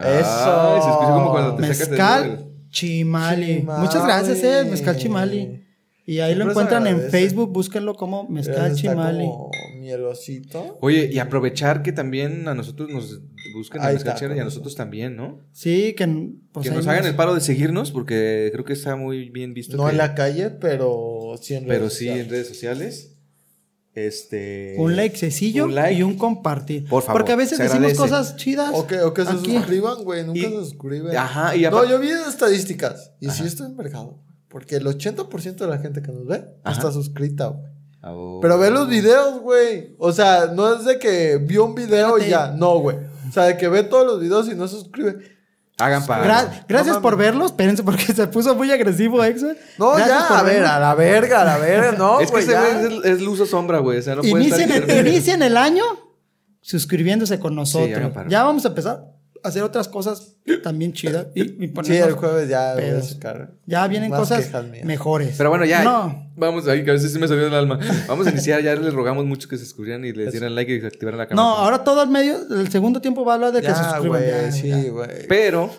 [0.00, 0.72] Eso.
[0.74, 3.46] Ay, se escucha como cuando te sacas el- Mezcal chimali.
[3.58, 3.80] Chimali.
[3.80, 4.64] Muchas gracias, eh.
[4.70, 5.64] Mezcal chimali.
[6.06, 7.10] Y ahí lo Siempre encuentran en.
[7.10, 9.24] Facebook, búsquenlo como Mezcal chimali.
[9.26, 10.78] como mielosito.
[10.80, 13.20] Oye, y aprovechar que también a nosotros nos
[13.54, 15.40] busquen en está, Mezcalchera y a nosotros también, ¿no?
[15.52, 16.06] Sí, que,
[16.52, 19.76] pues, que nos hagan el paro de seguirnos porque creo que está muy bien visto.
[19.76, 22.24] No que- en la calle, pero sí en pero redes sí sociales.
[22.24, 23.16] en redes sociales.
[23.92, 24.76] Este.
[24.78, 25.98] Un like sencillo un like.
[25.98, 26.84] y un compartir.
[26.88, 28.70] Por favor, Porque a veces decimos cosas chidas.
[28.72, 29.54] O que, o que se aquí.
[29.56, 30.24] suscriban, güey.
[30.24, 31.16] Nunca Y- se suscriben.
[31.16, 33.12] Ajá, y No, yo vi estadísticas.
[33.20, 34.22] Y sí estoy envergado.
[34.48, 36.76] Porque el 80% de la gente que nos ve Ajá.
[36.76, 37.70] está suscrita, güey.
[38.02, 38.38] Oh.
[38.40, 39.94] Pero ve los videos, güey.
[39.98, 42.48] O sea, no es de que vio un video y ya.
[42.48, 42.96] No, güey.
[43.28, 45.16] O sea, de que ve todos los videos y no se suscribe.
[45.78, 46.24] Hagan para.
[46.24, 47.46] Gra- gracias No por verlos.
[47.52, 49.48] Espérense porque se puso muy agresivo, Exo.
[49.78, 51.92] No, Gracias ya, por a ver, a la verga, a la verga.
[51.92, 52.48] No, es que es,
[53.04, 53.98] es luz o sombra, güey.
[53.98, 54.22] O sea, no.
[54.24, 55.84] Inicien, el año
[56.62, 58.12] suscribiéndose con nosotros.
[58.28, 59.04] ya vamos a empezar
[59.44, 61.26] hacer otras cosas también chidas.
[61.34, 63.08] Y, y Sí, el jueves ya voy a pedos.
[63.10, 63.52] sacar.
[63.66, 64.50] ya vienen cosas
[64.84, 65.34] mejores.
[65.38, 65.82] Pero bueno, ya.
[65.84, 66.30] No.
[66.36, 67.78] Vamos, ahí que a veces sí me salió del alma.
[68.08, 68.62] Vamos a iniciar.
[68.62, 71.46] Ya les rogamos mucho que se suscribieran y les dieran like y activaran la cámara.
[71.48, 74.20] No, ahora todo el medio, el segundo tiempo va a hablar de que se suscriban.
[74.22, 74.52] ya, ya.
[74.52, 75.26] sí, güey.
[75.28, 75.70] Pero.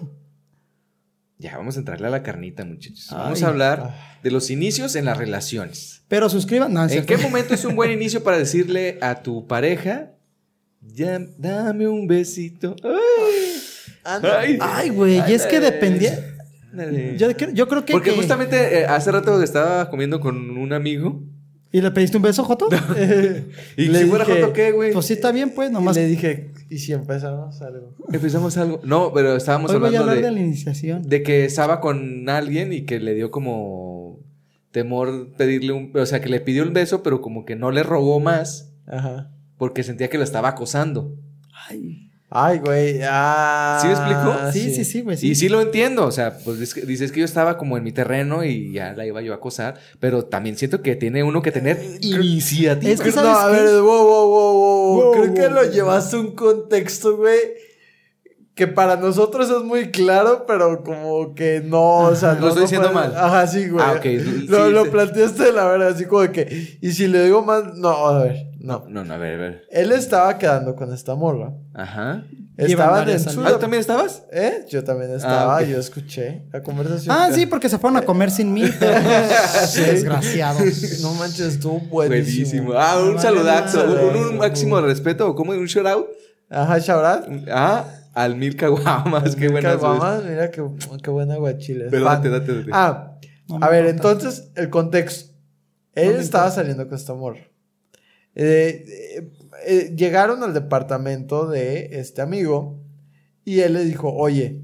[1.38, 3.08] Ya, vamos a entrarle a la carnita, muchachos.
[3.12, 3.46] Vamos Ay.
[3.46, 6.04] a hablar de los inicios en las relaciones.
[6.08, 6.72] Pero suscriban.
[6.72, 7.08] No, ¿En cierto.
[7.08, 10.12] qué momento es un buen inicio para decirle a tu pareja,
[10.82, 12.76] ya, dame un besito?
[12.84, 13.51] Ay,
[14.04, 16.18] Ay, güey, y es que dependía.
[17.18, 17.94] Yo, cre- yo creo que.
[17.94, 21.22] Porque que- justamente eh, hace rato estaba comiendo con un amigo.
[21.74, 22.68] ¿Y le pediste un beso, Joto?
[23.78, 24.92] ¿Y Le si fuera dije, Joto qué, güey?
[24.92, 25.96] Pues sí, está bien, pues, Y nomás.
[25.96, 27.96] le dije, ¿Y si empezamos algo?
[28.12, 28.82] Empezamos algo.
[28.84, 30.30] No, pero estábamos Hoy voy a hablando hablar de...
[30.30, 31.02] de, la iniciación.
[31.08, 34.20] de que estaba con alguien y que le dio como
[34.72, 35.92] temor pedirle un...
[35.96, 39.32] O sea, que le pidió un beso, pero como que no le rogó más Ajá.
[39.58, 41.16] porque sentía que lo estaba acosando.
[41.70, 42.11] Ay.
[42.34, 43.02] Ay, güey.
[43.04, 44.52] Ah, ¿Sí me explico?
[44.54, 45.18] Sí, sí, sí, güey.
[45.22, 47.84] Y sí lo entiendo, o sea, pues es que- dices que yo estaba como en
[47.84, 51.42] mi terreno y ya la iba yo a acosar, pero también siento que tiene uno
[51.42, 52.90] que tener iniciativa.
[52.94, 53.64] Es que No, ¿sabes a qué?
[53.66, 55.02] ver, wow, wow, wow, wow.
[55.04, 55.72] Wow, Creo que lo wow.
[55.72, 57.38] llevaste a un contexto, güey.
[58.54, 62.62] Que para nosotros es muy claro, pero como que no, o sea, Lo no, estoy
[62.64, 63.14] no diciendo mal.
[63.16, 63.84] Ajá, sí, güey.
[63.86, 64.06] Ah, ok.
[64.50, 64.90] Lo, Sí, lo sí.
[64.92, 66.78] planteaste de la verdad, así como de que.
[66.82, 67.76] Y si le digo más.
[67.76, 68.84] No, a ver, no.
[68.90, 69.64] No, no, a ver, a ver.
[69.72, 71.54] Él estaba quedando con esta morra.
[71.74, 72.24] Ajá.
[72.58, 73.42] Estaban en su.
[73.42, 74.24] ¿Ah, ¿tú también estabas?
[74.34, 74.66] ¿Eh?
[74.70, 75.64] Yo también estaba, ok.
[75.68, 77.16] yo escuché la conversación.
[77.18, 78.64] Ah, sí, porque se fueron a comer sin mí.
[79.66, 79.82] Sí.
[79.82, 81.00] Desgraciados.
[81.02, 82.50] No manches, estuvo buenísimo.
[82.50, 82.74] Buenísimo.
[82.76, 85.54] Ah, un Vale, saludazo, un, un máximo de respeto, ¿o ¿cómo?
[85.54, 86.08] ¿Un shout out?
[86.50, 87.26] Ajá, Shabrat.
[87.50, 90.64] Ah, al Mil Caguamas, qué buena Caguamas, mira qué,
[91.04, 91.88] qué buena guachile.
[91.90, 92.70] Pero date, date, date.
[92.74, 95.32] Ah, No a ver, entonces, el contexto.
[95.94, 96.56] Él No estaba importa.
[96.62, 97.42] saliendo con esta morra.
[98.34, 99.32] Eh, eh,
[99.68, 102.80] eh, llegaron al departamento de este amigo
[103.44, 104.62] y él le dijo, oye,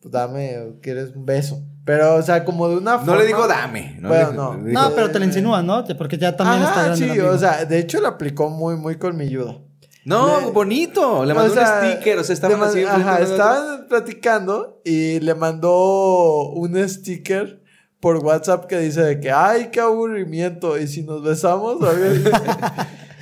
[0.00, 1.62] pues dame, ¿quieres un beso?
[1.84, 3.12] Pero, o sea, como de una forma...
[3.14, 3.96] No le digo dame.
[4.00, 4.54] No, Bueno, le- no.
[4.56, 5.84] le digo- No, pero te lo insinúan, ¿no?
[5.96, 7.14] Porque ya también Ajá, está grande.
[7.14, 9.58] sí, o sea, de hecho le aplicó muy, muy colmilluda.
[10.06, 11.24] No, le- bonito.
[11.24, 12.82] Le mandó O sea, un sticker, o sea, estaban man- así.
[12.84, 17.60] Ajá, estaban platicando y le mandó un sticker
[18.00, 22.22] por WhatsApp que dice de que, ay, qué aburrimiento, y si nos besamos, algo así.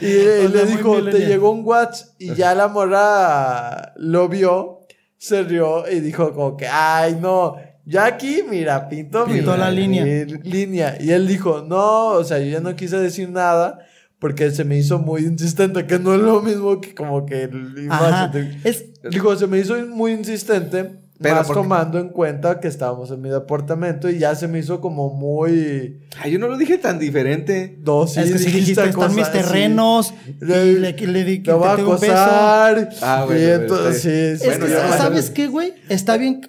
[0.00, 4.80] Y O sea, le dijo, te llegó un WhatsApp y ya la morra lo vio,
[5.16, 9.70] se rió y dijo como que, ay, no, ya aquí, mira, pinto, Pintó mi- la
[9.70, 10.04] línea.
[10.04, 10.96] mi línea.
[11.00, 13.78] Y él dijo, no, o sea, yo ya no quise decir nada
[14.24, 17.88] porque se me hizo muy insistente, que no es lo mismo que como que el
[17.90, 18.30] Ajá.
[18.30, 22.58] imagen de- Es, Dijo, se me hizo muy insistente, Pero más porque- tomando en cuenta
[22.58, 26.00] que estábamos en mi departamento y ya se me hizo como muy...
[26.22, 27.78] Ay, yo no lo dije tan diferente.
[27.84, 30.14] No, sí, es que si dijiste, están mis terrenos.
[30.40, 32.88] Le- y le, le di Te voy a te acosar.
[33.02, 34.96] Ah, bueno, y entonces, sí, Es sí, Bueno, que, ya.
[34.96, 35.74] ¿sabes qué, güey?
[35.90, 36.48] Está bien.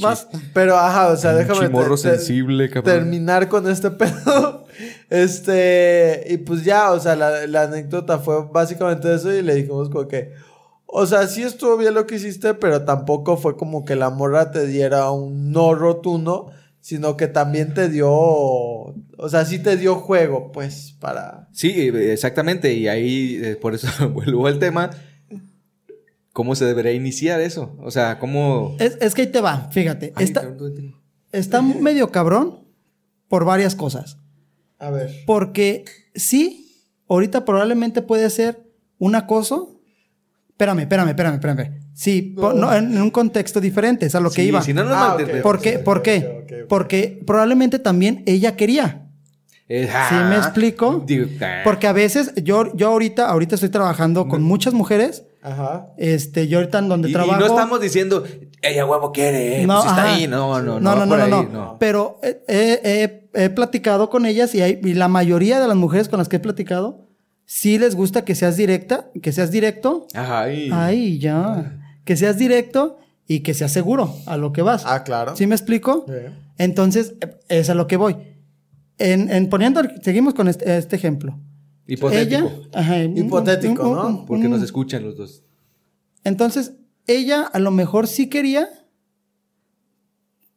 [0.00, 2.94] Vas- Pero, ajá, o sea, déjame Chimorro te- te- sensible, cabrón.
[2.94, 4.64] terminar con este pedo.
[5.08, 9.88] Este, y pues ya, o sea, la, la anécdota fue básicamente eso y le dijimos
[9.88, 10.32] como que,
[10.86, 14.50] o sea, sí estuvo bien lo que hiciste, pero tampoco fue como que la morra
[14.50, 19.96] te diera un no rotundo, sino que también te dio, o sea, sí te dio
[19.96, 21.48] juego, pues, para...
[21.52, 22.74] Sí, exactamente.
[22.74, 24.90] Y ahí, eh, por eso vuelvo al tema.
[26.32, 27.76] ¿Cómo se debería iniciar eso?
[27.80, 28.76] O sea, ¿cómo...?
[28.78, 30.12] Es, es que ahí te va, fíjate.
[30.14, 30.54] Ay, está,
[31.32, 32.68] está medio cabrón
[33.28, 34.18] por varias cosas.
[34.78, 35.10] A ver.
[35.26, 35.84] Porque
[36.14, 38.62] sí, ahorita probablemente puede ser
[38.98, 39.80] un acoso.
[40.50, 41.80] Espérame, espérame, espérame, espérame.
[41.94, 44.62] Sí, no, en, en un contexto diferente, es a lo que iba.
[44.62, 45.16] Si no nos Ah.
[45.42, 45.78] ¿Por qué?
[45.78, 46.66] ¿Por qué?
[46.68, 49.02] Porque probablemente también ella quería.
[49.68, 51.02] Eh, ¿Sí me explico?
[51.06, 51.60] digo, ah.
[51.64, 55.24] Porque a veces yo, yo ahorita, ahorita estoy trabajando con muchas mujeres.
[55.46, 55.86] Ajá.
[55.96, 57.38] Este, yo ahorita en donde Y, y trabajo.
[57.38, 58.24] no estamos diciendo,
[58.62, 60.26] ella huevo quiere, eh, pues está ahí.
[60.26, 60.80] No, no, no.
[60.80, 61.76] no, no, por no, ahí, no, no.
[61.78, 62.80] Pero eh, he,
[63.34, 66.28] he- he platicado con ellas y, hay- y la mayoría de las mujeres con las
[66.28, 67.06] que he platicado
[67.44, 70.08] sí les gusta que seas directa, que seas directo.
[70.14, 71.78] Ajá, y- Ay, ya.
[72.04, 74.82] Que seas directo y que seas seguro a lo que vas.
[74.84, 75.36] Ah, claro.
[75.36, 76.06] ¿Sí me explico?
[76.08, 76.14] Sí.
[76.58, 78.16] Entonces, eh, es a lo que voy.
[78.98, 81.38] En, en poniendo, seguimos con este, este ejemplo.
[81.86, 82.46] Hipotético.
[82.46, 84.24] Ella, ajá, un- Hipotético, un- ¿no?
[84.26, 85.42] Porque un- nos escuchan los dos.
[86.24, 86.72] entonces,
[87.06, 88.68] ella a lo mejor sí quería,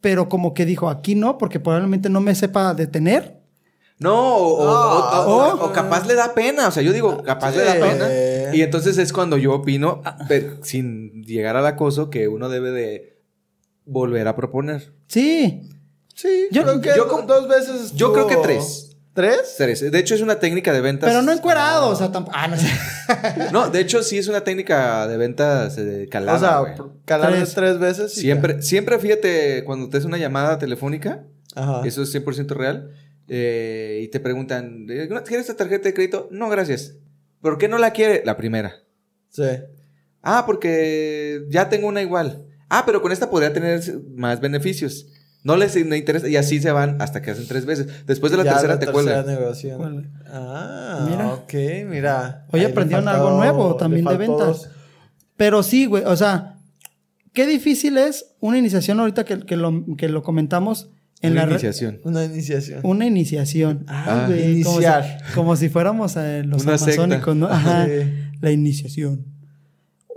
[0.01, 3.37] pero como que dijo, aquí no, porque probablemente no me sepa detener.
[3.99, 5.65] No, o, o- o- o- Oh.
[5.65, 6.69] o capaz le da pena.
[6.69, 8.07] O sea, yo digo, capaz le da pena.
[8.55, 13.21] Y entonces es cuando yo opino, pero sin llegar al acoso, que uno debe de
[13.85, 14.93] volver a proponer.
[15.07, 15.69] Sí.
[16.15, 17.93] Sí, Yo- creo que yo dos veces.
[17.93, 18.88] Yo creo que tres.
[19.19, 19.55] ¿Tres?
[19.57, 19.91] Tres.
[19.91, 21.09] De hecho, es una técnica de ventas.
[21.09, 22.37] Pero no encuerado, o sea, tampoco.
[22.39, 22.67] Ah, no sé.
[23.51, 26.61] No, de hecho, sí es una técnica de ventas eh, calada.
[26.61, 27.53] o sea, Tres.
[27.53, 28.17] tres, veces.
[28.17, 31.25] y Siempre, siempre fíjate, cuando te haces una llamada telefónica.
[31.53, 31.81] Ajá.
[31.85, 32.91] eso es 100% real,
[33.27, 36.29] eh, y te preguntan, ¿no ¿quieres esta tarjeta de crédito?
[36.31, 36.95] No, gracias.
[37.41, 38.21] ¿Por qué no la quiere?
[38.23, 38.83] La primera.
[39.27, 39.43] Sí.
[40.21, 42.45] Ah, porque ya tengo una igual.
[42.69, 43.81] Ah, pero con esta podría tener
[44.15, 45.07] más beneficios.
[45.43, 46.27] No les no interesa.
[46.27, 48.05] Y así se van hasta que hacen tres veces.
[48.05, 50.11] Después de la Ya tercera la te tercera cuelgan.
[50.27, 51.27] Ah, Mira.
[51.33, 51.53] ok,
[51.89, 52.45] mira.
[52.51, 54.37] Hoy aprendieron faltó- algo nuevo también de ventas.
[54.47, 54.69] dos.
[55.37, 56.57] Pero sí, güey, o sea,
[57.33, 60.89] qué difícil es una iniciación ahorita que, que lo, que lo comentamos
[61.21, 61.99] en Una la iniciación.
[62.03, 62.79] Una iniciación.
[62.83, 63.85] Una iniciación.
[63.87, 65.03] Ah, güey, como iniciar.
[65.25, 67.03] si- Como si, fuéramos eh, los Una secta.
[67.03, 67.47] amazónicos, ¿no?
[67.47, 67.85] Ajá.
[67.85, 67.91] Sí.
[68.41, 69.25] La iniciación.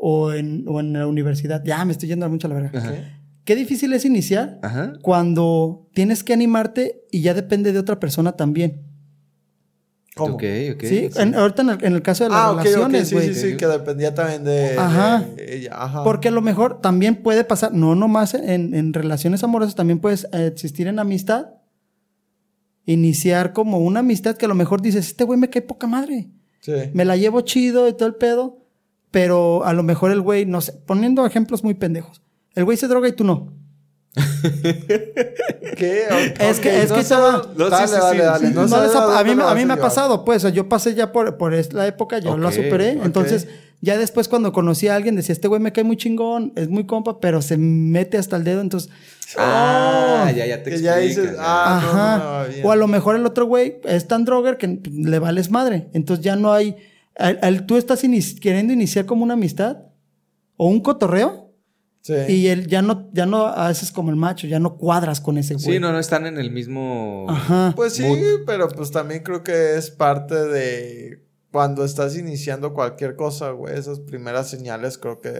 [0.04, 1.62] o en, o en la universidad.
[1.64, 2.76] Ya, me estoy yendo mucho a la verga.
[2.76, 2.92] Ajá.
[2.92, 3.04] Qué
[3.46, 4.92] difícil es iniciar Ajá.
[5.02, 8.82] cuando tienes que animarte y ya depende de otra persona también.
[10.14, 10.34] ¿Cómo?
[10.34, 10.42] Ok,
[10.74, 10.82] ok.
[10.84, 11.08] ¿Sí?
[11.16, 13.34] En- ahorita en el, en el caso de las Ah, ok, ok, relaciones, sí, güey.
[13.34, 15.24] sí, sí, que dependía también de, Ajá.
[15.36, 15.70] de ella.
[15.74, 16.04] Ajá.
[16.04, 20.24] Porque a lo mejor también puede pasar, no nomás en, en relaciones amorosas, también puedes
[20.32, 21.46] eh, existir en amistad.
[22.84, 26.28] Iniciar como una amistad que a lo mejor dices, este güey me cae poca madre.
[26.60, 26.72] Sí.
[26.94, 28.58] Me la llevo chido y todo el pedo.
[29.12, 32.22] Pero a lo mejor el güey, no sé, poniendo ejemplos muy pendejos.
[32.54, 33.52] El güey se droga y tú no.
[35.76, 36.02] ¿Qué?
[36.38, 38.46] Es que- es no que estaba- No, sí, dale, sí, dale, sí, dale.
[38.48, 38.54] sí.
[38.54, 38.76] No dónde
[39.18, 42.18] a mí, a mí me ha pasado, pues, yo pasé ya por, por esta época,
[42.18, 42.90] ya lo Ok, superé.
[43.02, 43.48] Entonces,
[43.80, 46.84] ya después cuando conocí a alguien, decía, este güey me cae muy chingón, es muy
[46.86, 48.90] compa, pero se mete hasta el dedo, entonces...
[49.38, 50.36] Ah, ¡oh!
[50.36, 52.18] ya, ya te Que ya dices, ah, Ajá.
[52.18, 52.66] no, no, bien.
[52.66, 55.88] o a lo mejor el otro güey es tan droger que le vales madre.
[55.94, 56.76] Entonces ya no hay.
[57.16, 59.78] al- al- tú estás inici- queriendo iniciar como una amistad
[60.58, 61.41] o un cotorreo
[62.02, 62.14] Sí.
[62.28, 65.54] y él ya no, ya no haces como el macho, ya no cuadras con ese
[65.54, 65.64] güey.
[65.64, 67.26] Sí, no, no están en el mismo.
[67.28, 67.72] Ajá.
[67.76, 68.44] Pues sí, Mood.
[68.44, 71.22] pero pues también creo que es parte de
[71.52, 73.78] cuando estás iniciando cualquier cosa, güey.
[73.78, 75.30] Esas primeras señales creo que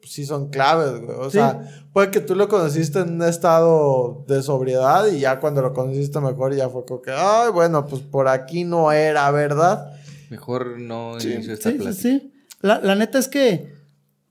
[0.00, 1.18] pues, sí son claves, güey.
[1.18, 1.32] O Sí.
[1.38, 1.60] sea,
[1.92, 6.20] puede que tú lo conociste en un estado de sobriedad y ya cuando lo conociste
[6.20, 9.92] mejor ya fue como que, ay, bueno, pues por aquí no era, ¿verdad?
[10.30, 12.32] Mejor no Sí, inicio esta Sí, sí, sí.
[12.62, 13.76] La, la neta es que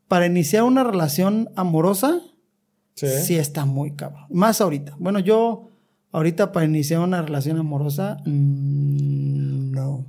[0.07, 2.21] para iniciar una relación amorosa,
[2.95, 3.07] Sí.
[3.07, 4.25] sí está muy cabrón.
[4.29, 4.95] Más ahorita.
[4.97, 5.69] Bueno, yo
[6.11, 10.05] ahorita para iniciar una relación amorosa, mm, no.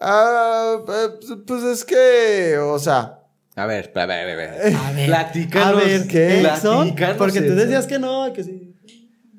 [0.00, 3.20] Ah, eh, pues es que, o sea,
[3.54, 4.74] A ver, a ver, a ver.
[4.74, 6.38] A ver, Platícanos, a ver, ¿qué?
[6.40, 8.74] Platícanos Porque tú decías que no, que sí.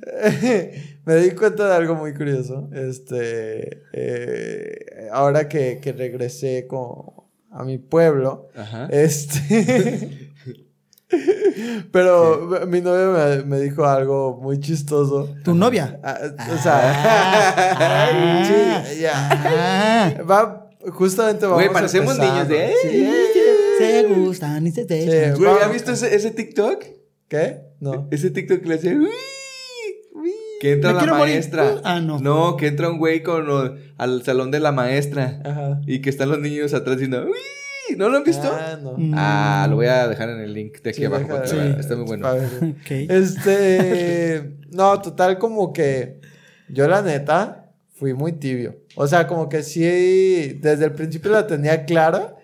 [1.05, 2.69] me di cuenta de algo muy curioso.
[2.73, 7.22] Este, eh, ahora que, que regresé con,
[7.53, 8.87] a mi pueblo, Ajá.
[8.91, 10.33] este,
[11.91, 15.29] pero mi novia me, me dijo algo muy chistoso.
[15.43, 15.99] Tu novia.
[16.03, 16.17] Ah,
[16.53, 16.81] o sea,
[17.75, 19.29] Ah, sí, ya.
[19.29, 20.23] ah.
[20.23, 23.09] Va, justamente vamos Güey, parecemos niños de, Sí.
[23.77, 25.09] Se gustan y se te Sí.
[25.11, 25.37] echan.
[25.37, 26.83] Güey, ¿has visto ese, ese TikTok?
[27.27, 27.61] ¿Qué?
[27.79, 28.07] No.
[28.11, 28.97] Ese TikTok que le hace.
[30.63, 31.17] Que entra la morir.
[31.35, 31.75] maestra.
[31.83, 32.19] Ah, no.
[32.19, 35.41] No, que entra un güey con lo- al salón de la maestra.
[35.43, 35.81] Ajá.
[35.85, 37.25] Y que están los niños atrás diciendo.
[37.27, 37.95] "Uy".
[37.97, 38.49] ¿No lo han visto?
[38.49, 38.93] Ah, no.
[38.97, 39.13] Mm.
[39.13, 41.25] Ah, lo voy a dejar en el link de aquí Sí, abajo.
[41.33, 41.57] deja- sí.
[41.79, 42.25] Está muy bueno.
[42.27, 42.47] A ver.
[42.81, 42.91] Ok.
[43.09, 46.19] Este, no, total como que
[46.69, 48.77] yo la neta fui muy tibio.
[48.95, 52.35] O sea, como que sí, desde el principio la tenía clara,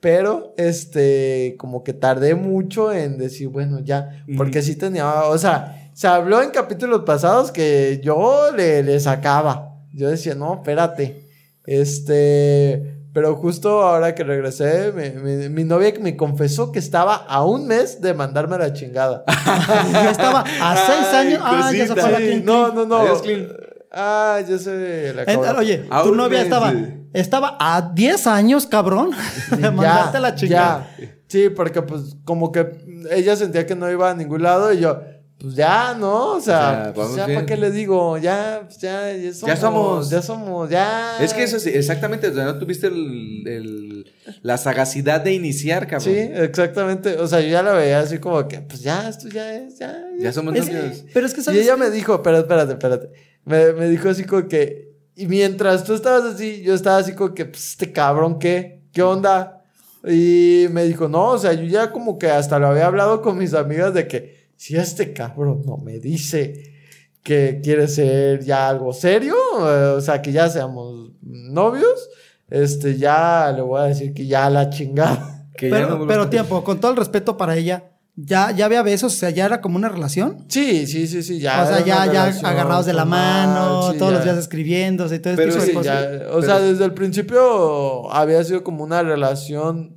[0.00, 5.87] pero este, como que tardé mucho en decir, bueno, ya, porque sí tenía, o sea,
[5.98, 9.80] se habló en capítulos pasados que yo le, le sacaba.
[9.92, 11.26] Yo decía, no, espérate.
[11.66, 14.92] Este, pero justo ahora que regresé,
[15.50, 19.24] mi novia me confesó que estaba a un mes de mandarme a la chingada.
[19.92, 21.40] Ya estaba a seis Ay, años.
[21.42, 22.98] Ah, ya se fue la no, no, no.
[22.98, 23.22] Adiós.
[23.90, 26.74] Ah, yo sé la Oye, A tu novia mes, estaba,
[27.12, 29.10] estaba a 10 años, cabrón,
[29.50, 30.88] de mandarte la chingada.
[30.96, 31.08] ya.
[31.26, 32.70] Sí, porque pues como que
[33.10, 35.00] ella sentía que no iba a ningún lado y yo,
[35.38, 36.32] pues ya, ¿no?
[36.36, 37.26] O sea, O sea, pues ya.
[37.26, 38.18] ¿para qué le digo?
[38.18, 39.58] Ya, pues ya, ya somos.
[39.60, 40.10] somos.
[40.10, 41.18] Ya somos, ya.
[41.22, 42.26] Es que eso sí, exactamente.
[42.28, 44.12] O sea, no tuviste el, el-
[44.42, 46.12] la sagacidad de iniciar, cabrón.
[46.14, 47.16] Sí, exactamente.
[47.18, 49.96] O sea, yo ya la veía así como que, pues ya, esto ya es, ya.
[50.18, 51.04] Ya somos Es- novios.
[51.14, 51.80] pero es que Y sabes ella qué?
[51.80, 53.10] me dijo, pero espérate, espérate.
[53.44, 54.88] Me, me dijo así como que.
[55.14, 58.82] Y mientras tú estabas así, yo estaba así como que, pues, este cabrón, ¿qué?
[58.92, 59.62] ¿Qué onda?
[60.04, 63.36] Y me dijo, no, o sea, yo ya como que hasta lo había hablado con
[63.36, 66.74] mis amigas de que si este cabrón no me dice
[67.22, 72.10] que quiere ser ya algo serio, eh, o sea, que ya seamos novios,
[72.50, 75.46] este, ya le voy a decir que ya la chingada.
[75.56, 78.50] Que ya Pero, no vuelvas pero a- tiempo, con todo el respeto para ella, ya,
[78.52, 80.44] ya había besos, o sea, ya era como una relación.
[80.48, 81.62] Sí, sí, sí, sí, ya.
[81.62, 84.32] o sea, ya, ya relación agarrados de la mano, sí, todos los ya.
[84.32, 86.02] días escribiéndose y todo Pero tipo de Sí, cosas.
[86.02, 89.96] ya, o Pero- sea, desde el principio había sido como una relación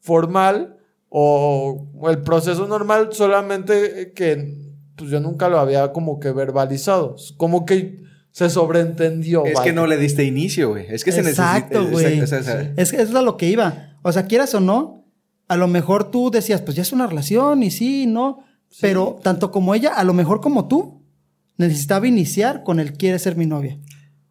[0.00, 0.76] formal
[1.14, 4.56] o, o el proceso normal, solamente que
[4.96, 9.44] pues yo nunca lo había como que verbalizado, como que se sobreentendió.
[9.44, 9.64] Es vaya.
[9.64, 10.86] que no le diste inicio, güey.
[10.88, 11.58] Es que se necesita.
[11.58, 12.18] Exacto, güey.
[12.18, 13.98] o sea, Es que eso es a lo que iba.
[14.00, 15.04] O sea, quieras o no,
[15.48, 18.44] a lo mejor tú decías, pues ya es una relación y sí, no.
[18.80, 21.02] Pero tanto como ella, a lo mejor como tú,
[21.58, 23.78] necesitaba iniciar con el quiere ser mi novia.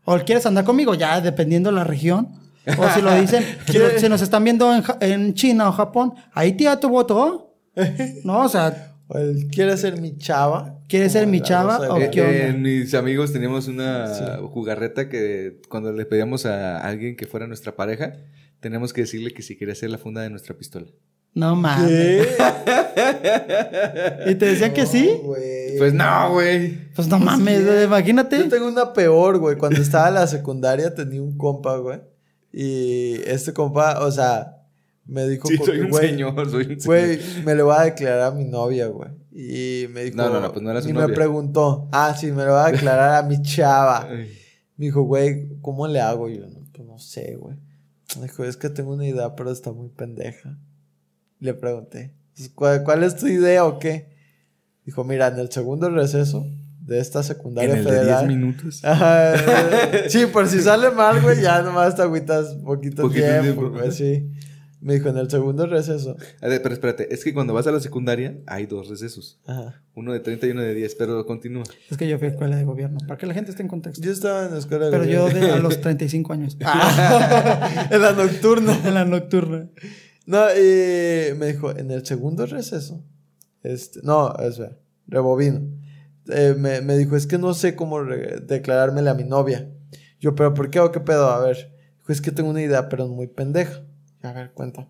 [0.04, 2.41] O el quieres andar conmigo, ya dependiendo de la región.
[2.78, 6.54] O si lo dicen, si, lo- si nos están viendo en, China o Japón, ahí
[6.54, 7.48] tía tu voto.
[8.24, 10.78] No, o sea, O el, ¿Quiere ser mi chava?
[10.88, 12.48] ¿Quieres ser mi chava o qué onda?
[12.50, 14.24] Eh, mis amigos teníamos una Sí.
[14.54, 18.14] jugarreta que cuando le pedíamos a alguien que fuera nuestra pareja,
[18.60, 20.86] tenemos que decirle que si quería ser la funda de nuestra pistola.
[21.34, 21.88] No mames.
[21.88, 22.28] ¿Qué?
[24.32, 25.10] ¿Y te decían que sí?
[25.78, 26.78] Pues no, güey.
[26.94, 27.84] Pues no mames, sí.
[27.86, 28.38] imagínate.
[28.38, 29.56] Yo tengo una peor, güey.
[29.58, 32.00] Cuando estaba en la secundaria tenía un compa, güey.
[32.54, 34.58] Y este compa, o sea,
[35.06, 36.86] me dijo Sí, soy un güey, señor, soy un señor.
[36.86, 39.10] Güey, me lo va a declarar a mi novia, güey.
[39.32, 40.18] Y me dijo.
[40.18, 41.88] No, no, no, pues no era su Y me preguntó.
[41.92, 44.10] Ah, sí, me lo va a declarar a mi chava.
[44.78, 46.28] Me dijo, güey, ¿cómo le hago?
[46.28, 47.56] Y yo, no, pues no sé, güey.
[48.16, 50.58] Me dijo, es que tengo una idea, pero está muy pendeja.
[51.40, 54.10] Le pregunté, "Pues, ¿cuál, cuál es tu idea o qué?
[54.84, 56.48] Dijo, mira, en el segundo receso
[56.82, 58.28] de esta secundaria En el de 10 federal.
[58.28, 58.82] minutos.
[58.84, 59.34] Ajá,
[60.10, 63.70] sí, por si sale mal, güey, ya nomás te agüitas poquito, Poquito tiempo, tiempo.
[63.72, 64.30] güey, sí.
[64.84, 66.18] Me dijo, en el segundo receso.
[66.42, 69.40] A ver, pero espérate, es que cuando vas a la secundaria hay dos recesos.
[69.46, 69.84] Ajá.
[69.94, 71.62] Uno de 30 y uno de 10, pero continúa.
[71.92, 74.04] Es que yo fui a escuela de gobierno, para que la gente esté en contexto.
[74.04, 75.48] Yo estaba en la escuela de Pero yo gobierno.
[75.50, 76.58] de, a los 35 años.
[77.92, 78.76] en la nocturna.
[78.84, 79.70] en la nocturna.
[80.26, 83.04] No, y me dijo, en el segundo receso,
[83.62, 84.78] este, no, espera,
[85.08, 85.62] rebobino.
[86.30, 89.70] Eh, me, me dijo, es que no sé cómo declarármele a mi novia.
[90.20, 91.30] Yo, pero ¿por qué o qué pedo?
[91.30, 93.82] A ver, dijo, es que tengo una idea, pero es muy pendeja.
[94.22, 94.88] A ver, cuenta.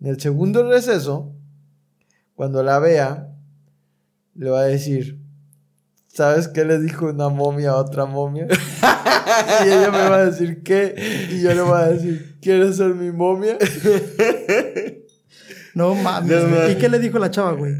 [0.00, 1.32] En el segundo receso,
[2.34, 3.32] cuando la vea,
[4.34, 5.20] le va a decir,
[6.08, 8.48] ¿sabes qué le dijo una momia a otra momia?
[9.64, 10.94] y ella me va a decir, ¿qué?
[11.30, 13.56] Y yo le voy a decir, ¿quieres ser mi momia?
[15.74, 16.30] No mames.
[16.30, 16.52] No güey.
[16.52, 16.72] mames.
[16.72, 17.74] ¿Y qué le dijo la chava, güey?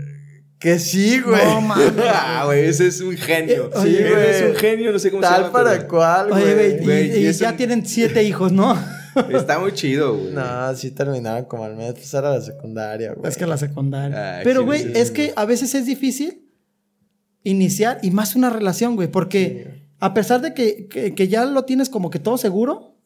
[0.63, 1.45] Que sí, güey.
[1.45, 1.93] No mames.
[2.05, 3.67] Ah, güey, ese es un genio.
[3.67, 4.51] Eh, sí, oye, él es güey.
[4.53, 5.53] un genio, no sé cómo se Tal llama.
[5.53, 8.53] para pero cual, Oye, güey, y, güey, y y es ya un- tienen siete hijos,
[8.53, 8.79] ¿no?
[9.31, 10.33] Está muy chido, güey.
[10.33, 13.29] No, sí terminaron como al mes, pues era la secundaria, güey.
[13.31, 14.39] Es que la secundaria.
[14.39, 16.49] Ay, Pero, güey, es que a veces es difícil
[17.43, 21.65] iniciar y más una relación, güey, porque a pesar de que, que- que ya lo
[21.65, 22.97] tienes como que todo seguro,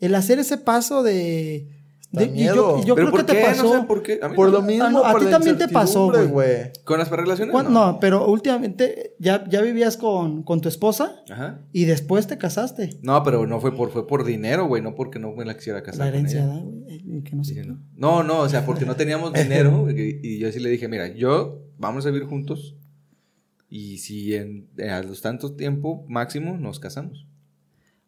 [0.00, 1.68] el hacer ese paso de...
[2.12, 2.54] Da de- y miedo.
[2.76, 3.62] yo, y yo ¿Pero creo por que te pasó...
[3.74, 4.18] No sé por qué.
[4.20, 4.54] A mí Por no.
[4.58, 6.72] lo mismo, no, a ti también te pasó, güey.
[6.84, 7.52] ¿Con las relaciones?
[7.52, 11.60] ¿Cuán- No, pero últimamente ya, ya vivías con, con tu esposa Ajá.
[11.72, 12.98] y después te casaste.
[13.02, 15.82] No, pero no fue por, fue por dinero, güey, no porque no me la quisiera
[15.84, 16.12] casar.
[16.14, 17.78] Eh, que no sé no.
[17.94, 21.06] no, no, o sea, porque no teníamos dinero y, y yo sí le dije, mira,
[21.14, 22.74] yo vamos a vivir juntos
[23.68, 27.26] y si en, a los tantos tiempo máximo nos casamos.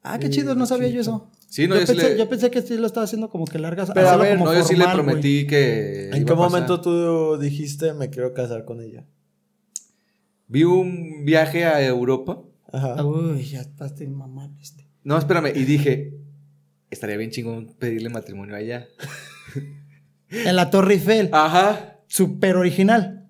[0.02, 1.30] Ah, qué chido, no sabía yo eso.
[1.52, 3.44] Sí, no, yo, yo, sí pensé, le, yo pensé que sí lo estaba haciendo como
[3.44, 3.90] que largas.
[3.92, 6.50] Pero a ver, como no, yo sí le prometí que ¿En iba qué a pasar.
[6.50, 9.04] momento tú dijiste me quiero casar con ella?
[10.46, 12.40] Vi un viaje a Europa.
[12.72, 13.04] Ajá.
[13.04, 14.88] Uy, ya estás mamá, este.
[15.04, 16.14] No, espérame, y dije,
[16.90, 18.86] estaría bien chingón pedirle matrimonio allá.
[20.30, 21.98] En la Torre Eiffel, Ajá.
[22.06, 23.28] súper original.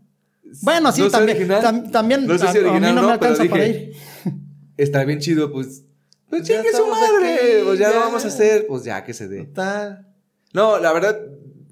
[0.60, 1.36] Bueno, sí, No también.
[1.38, 1.60] original.
[1.62, 3.50] tam- también No sé si a- a, mí original no o me no, pero alcanza
[3.50, 3.90] para dije,
[4.26, 4.32] ir.
[4.76, 5.82] Estaría bien chido, pues.
[6.30, 7.21] Pues chingue su madre.
[7.64, 7.94] Pues ya, ya.
[7.94, 8.66] lo vamos a hacer.
[8.66, 9.44] Pues ya que se dé.
[9.44, 10.06] Total.
[10.52, 11.18] No, la verdad,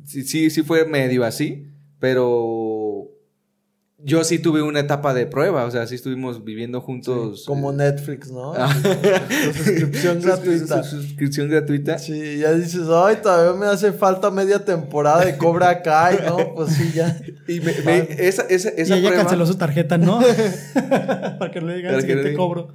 [0.07, 1.67] sí, sí, sí fue medio así,
[1.99, 3.09] pero
[4.03, 7.45] yo sí tuve una etapa de prueba, o sea, sí estuvimos viviendo juntos.
[7.47, 8.55] Como eh, Netflix, ¿no?
[8.57, 8.75] ah.
[9.45, 10.83] Su suscripción gratuita.
[10.83, 11.99] Su suscripción gratuita.
[11.99, 16.55] Sí, ya dices, ay, todavía me hace falta media temporada de Cobra Kai, ¿no?
[16.55, 17.21] Pues sí, ya.
[17.47, 20.21] Y me- me- esa, esa, Y esa ella prueba, canceló su tarjeta, ¿no?
[21.39, 22.35] para que no le digan que digan.
[22.37, 22.69] cobro.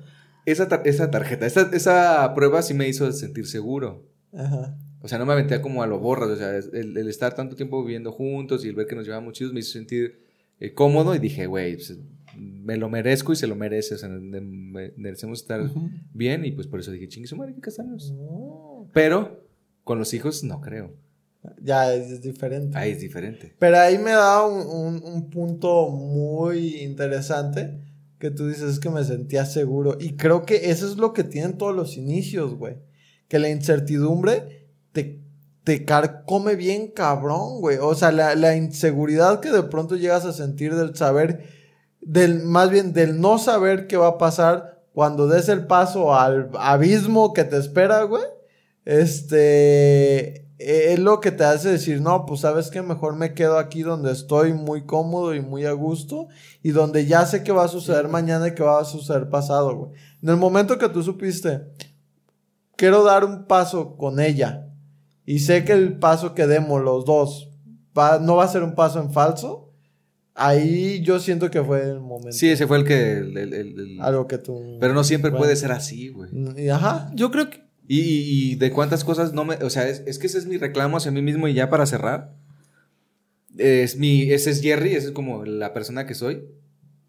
[0.45, 4.05] Esa, tar- esa tarjeta, esa, esa prueba sí me hizo sentir seguro.
[4.33, 4.77] Ajá.
[5.01, 6.29] O sea, no me aventé como a lo borras.
[6.29, 9.33] O sea, el, el estar tanto tiempo viviendo juntos y el ver que nos llevábamos
[9.33, 10.19] chidos me hizo sentir
[10.59, 11.97] eh, cómodo y dije, güey, pues,
[12.37, 13.95] me lo merezco y se lo merece.
[13.95, 15.69] O sea, me- me- merecemos estar
[16.13, 18.11] bien y pues por eso dije, chingue su madre, hay que casarnos.
[18.11, 18.89] No.
[18.93, 19.45] Pero
[19.83, 20.93] con los hijos no creo.
[21.61, 22.75] Ya es diferente.
[22.75, 23.53] Ahí es diferente.
[23.59, 27.79] Pero ahí me da un, un- un punto muy interesante
[28.25, 29.97] que tú dices es que me sentía seguro.
[29.99, 32.77] Y creo que eso es lo que tienen todos los inicios, güey.
[33.27, 35.21] Que la incertidumbre te,
[35.63, 37.77] te carcome bien cabrón, güey.
[37.79, 41.43] O sea, la, la inseguridad que de pronto llegas a sentir del saber,
[42.01, 46.49] del, más bien del no saber qué va a pasar cuando des el paso al
[46.57, 48.23] abismo que te espera, güey.
[48.85, 53.81] Este es lo que te hace decir, no, pues sabes que mejor me quedo aquí
[53.81, 56.27] donde estoy muy cómodo y muy a gusto
[56.63, 59.75] y donde ya sé que va a suceder mañana y que va a suceder pasado,
[59.75, 59.91] güey.
[60.21, 61.61] En el momento que tú supiste,
[62.75, 64.67] quiero dar un paso con ella
[65.25, 67.49] y sé que el paso que demos los dos
[67.97, 69.71] va- no va a ser un paso en falso,
[70.35, 72.31] ahí yo siento que fue el momento.
[72.33, 73.17] Sí, ese fue el que...
[73.17, 74.77] el- el- el- el- Algo que tú...
[74.79, 75.43] Pero no siempre Bueno.
[75.43, 76.29] puede ser así, güey.
[76.69, 77.09] Ajá.
[77.13, 77.64] Yo creo que.
[77.87, 79.55] Y, de cuántas cosas no me...
[79.55, 81.85] O sea, es, es que ese es mi reclamo hacia mí mismo y ya para
[81.85, 82.35] cerrar.
[83.57, 86.43] Es mi, ese es Jerry, ese es como la persona que soy.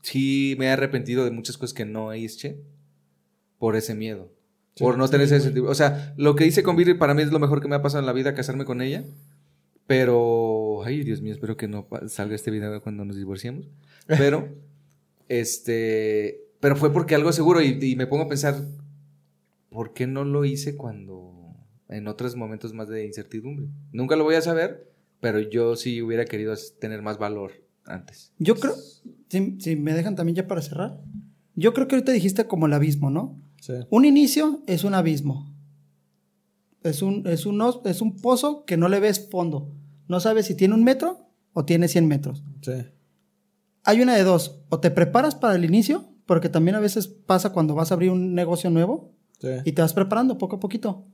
[0.03, 2.61] Sí me he arrepentido de muchas cosas que no hice
[3.59, 4.33] por ese miedo.
[4.75, 5.69] Sí, por no sí, tener ese sentido.
[5.69, 7.83] O sea, lo que hice con Viri para mí es lo mejor que me ha
[7.83, 9.05] pasado en la vida, casarme con ella.
[9.87, 13.69] Pero ay, Dios mío, espero que no salga este video cuando nos divorciemos.
[14.07, 14.49] Pero,
[15.29, 18.57] este, pero fue porque algo seguro y, y me pongo a pensar,
[19.71, 21.57] ¿por qué no lo hice cuando,
[21.89, 23.69] en otros momentos más de incertidumbre?
[23.93, 27.53] Nunca lo voy a saber, pero yo sí hubiera querido tener más valor
[27.85, 28.33] antes.
[28.39, 28.75] Yo creo,
[29.29, 31.01] si, si me dejan también ya para cerrar,
[31.55, 33.41] yo creo que ahorita dijiste como el abismo, ¿no?
[33.61, 33.73] Sí.
[33.91, 35.55] Un inicio es un abismo.
[36.83, 39.73] Es un, es, un, es un pozo que no le ves fondo.
[40.07, 42.45] No sabes si tiene un metro o tiene 100 metros.
[42.61, 42.73] Sí.
[43.83, 44.61] Hay una de dos.
[44.69, 48.11] O te preparas para el inicio, porque también a veces pasa cuando vas a abrir
[48.11, 49.49] un negocio nuevo Sí.
[49.65, 51.07] y te vas preparando poco a poquito.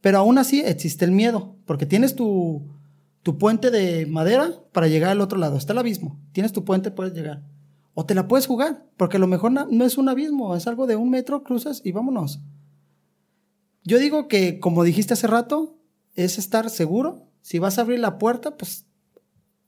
[0.00, 2.68] Pero aún así existe el miedo, porque tienes tu,
[3.22, 5.56] tu puente de madera para llegar al otro lado.
[5.56, 6.18] Está el abismo.
[6.32, 7.44] Tienes tu puente, puedes llegar.
[7.94, 10.86] O te la puedes jugar, porque a lo mejor no es un abismo, es algo
[10.86, 12.40] de un metro, cruzas y vámonos.
[13.84, 15.78] Yo digo que, como dijiste hace rato,
[16.14, 17.26] es estar seguro.
[17.42, 18.86] Si vas a abrir la puerta, pues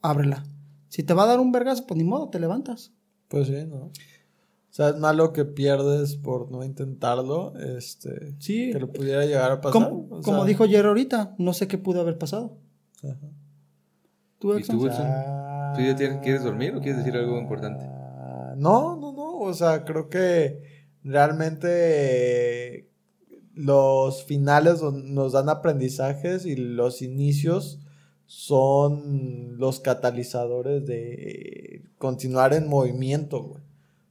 [0.01, 0.45] ábrela.
[0.89, 2.93] Si te va a dar un vergazo, pues ni modo, te levantas.
[3.29, 3.91] Pues sí, ¿no?
[4.73, 8.35] O sea, es malo que pierdes por no intentarlo, este...
[8.39, 8.71] Sí.
[8.73, 9.73] Que le pudiera llegar a pasar.
[9.91, 12.57] Como, o como sea, dijo Jerry ahorita, no sé qué pudo haber pasado.
[13.05, 13.19] ajá.
[14.39, 14.79] ¿Tú, ¿Y Exxon?
[14.79, 15.07] tú, Wilson?
[15.77, 17.85] ¿Tú ya tienes- quieres dormir o quieres decir algo importante?
[17.87, 19.39] Ah, No, no, no.
[19.41, 20.63] O sea, creo que
[21.05, 21.69] realmente
[22.77, 22.89] eh,
[23.55, 27.79] los finales nos dan aprendizajes y los inicios
[28.25, 33.63] son los catalizadores de continuar en movimiento, güey.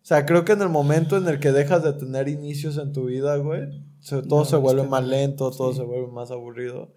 [0.01, 2.91] O sea, creo que en el momento en el que dejas de tener inicios en
[2.91, 5.77] tu vida, güey, se- todo No, se vuelve que más lento, todo Sí.
[5.79, 6.93] se vuelve más aburrido.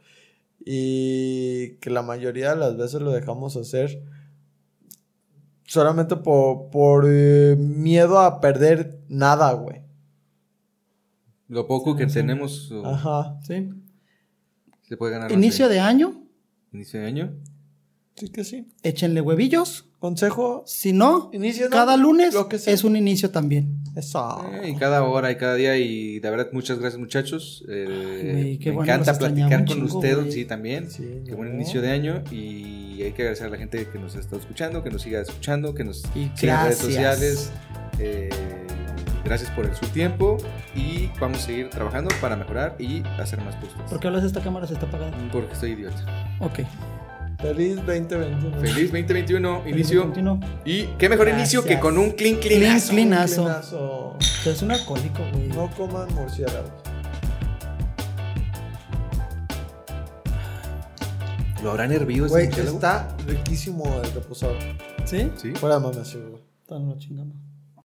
[0.65, 4.03] Y que la mayoría de las veces lo dejamos hacer
[5.65, 9.83] solamente por, por eh, miedo a perder nada, güey.
[11.49, 13.39] Lo poco que tenemos o Ajá.
[13.47, 13.69] Sí.
[14.83, 15.31] se puede ganar.
[15.33, 16.23] Inicio de año,
[16.73, 17.35] Inicio de año.
[18.17, 18.67] Sí que sí.
[18.83, 19.87] échenle huevillos.
[19.99, 20.63] Consejo.
[20.67, 21.71] Si no, Inicio, ¿no?
[21.71, 22.75] cada lunes Lo que sea.
[22.75, 23.79] es un inicio también.
[23.97, 24.45] Eso.
[24.53, 27.65] Eh, y cada hora y cada día y de verdad muchas gracias muchachos.
[27.71, 30.33] Eh, me bueno, encanta platicar con ustedes, güey.
[30.33, 30.91] sí también.
[30.91, 34.15] Sí, Qué buen inicio de año y hay que agradecer a la gente que nos
[34.15, 36.03] está escuchando, que nos siga escuchando, que nos
[36.37, 37.51] siga en redes sociales.
[37.99, 38.29] Eh,
[39.25, 40.37] gracias por su tiempo
[40.77, 43.81] y vamos a seguir trabajando para mejorar y hacer más postes.
[43.89, 44.67] ¿Por qué hablas de esta cámara?
[44.67, 45.17] Se está apagando.
[45.33, 46.37] Porque estoy idiota.
[46.41, 46.61] Ok.
[47.45, 48.59] Feliz 2021.
[48.59, 50.03] Feliz 2021, inicio.
[50.05, 50.41] Continúo.
[50.65, 52.93] Y qué mejor inicio que con un clean Clean, cleanazo.
[52.93, 53.43] cleanazo.
[53.45, 54.17] Clinazo.
[54.47, 55.49] Es un alcohólico, güey.
[55.49, 56.71] No coman murciélagos.
[61.63, 64.55] ¿Lo habrán hervido Güey, está riquísimo el reposado.
[65.05, 65.31] ¿Sí?
[65.37, 65.53] Sí.
[65.53, 66.43] Fuera de mames, sí, güey.
[66.67, 67.37] Tan lo chingamos.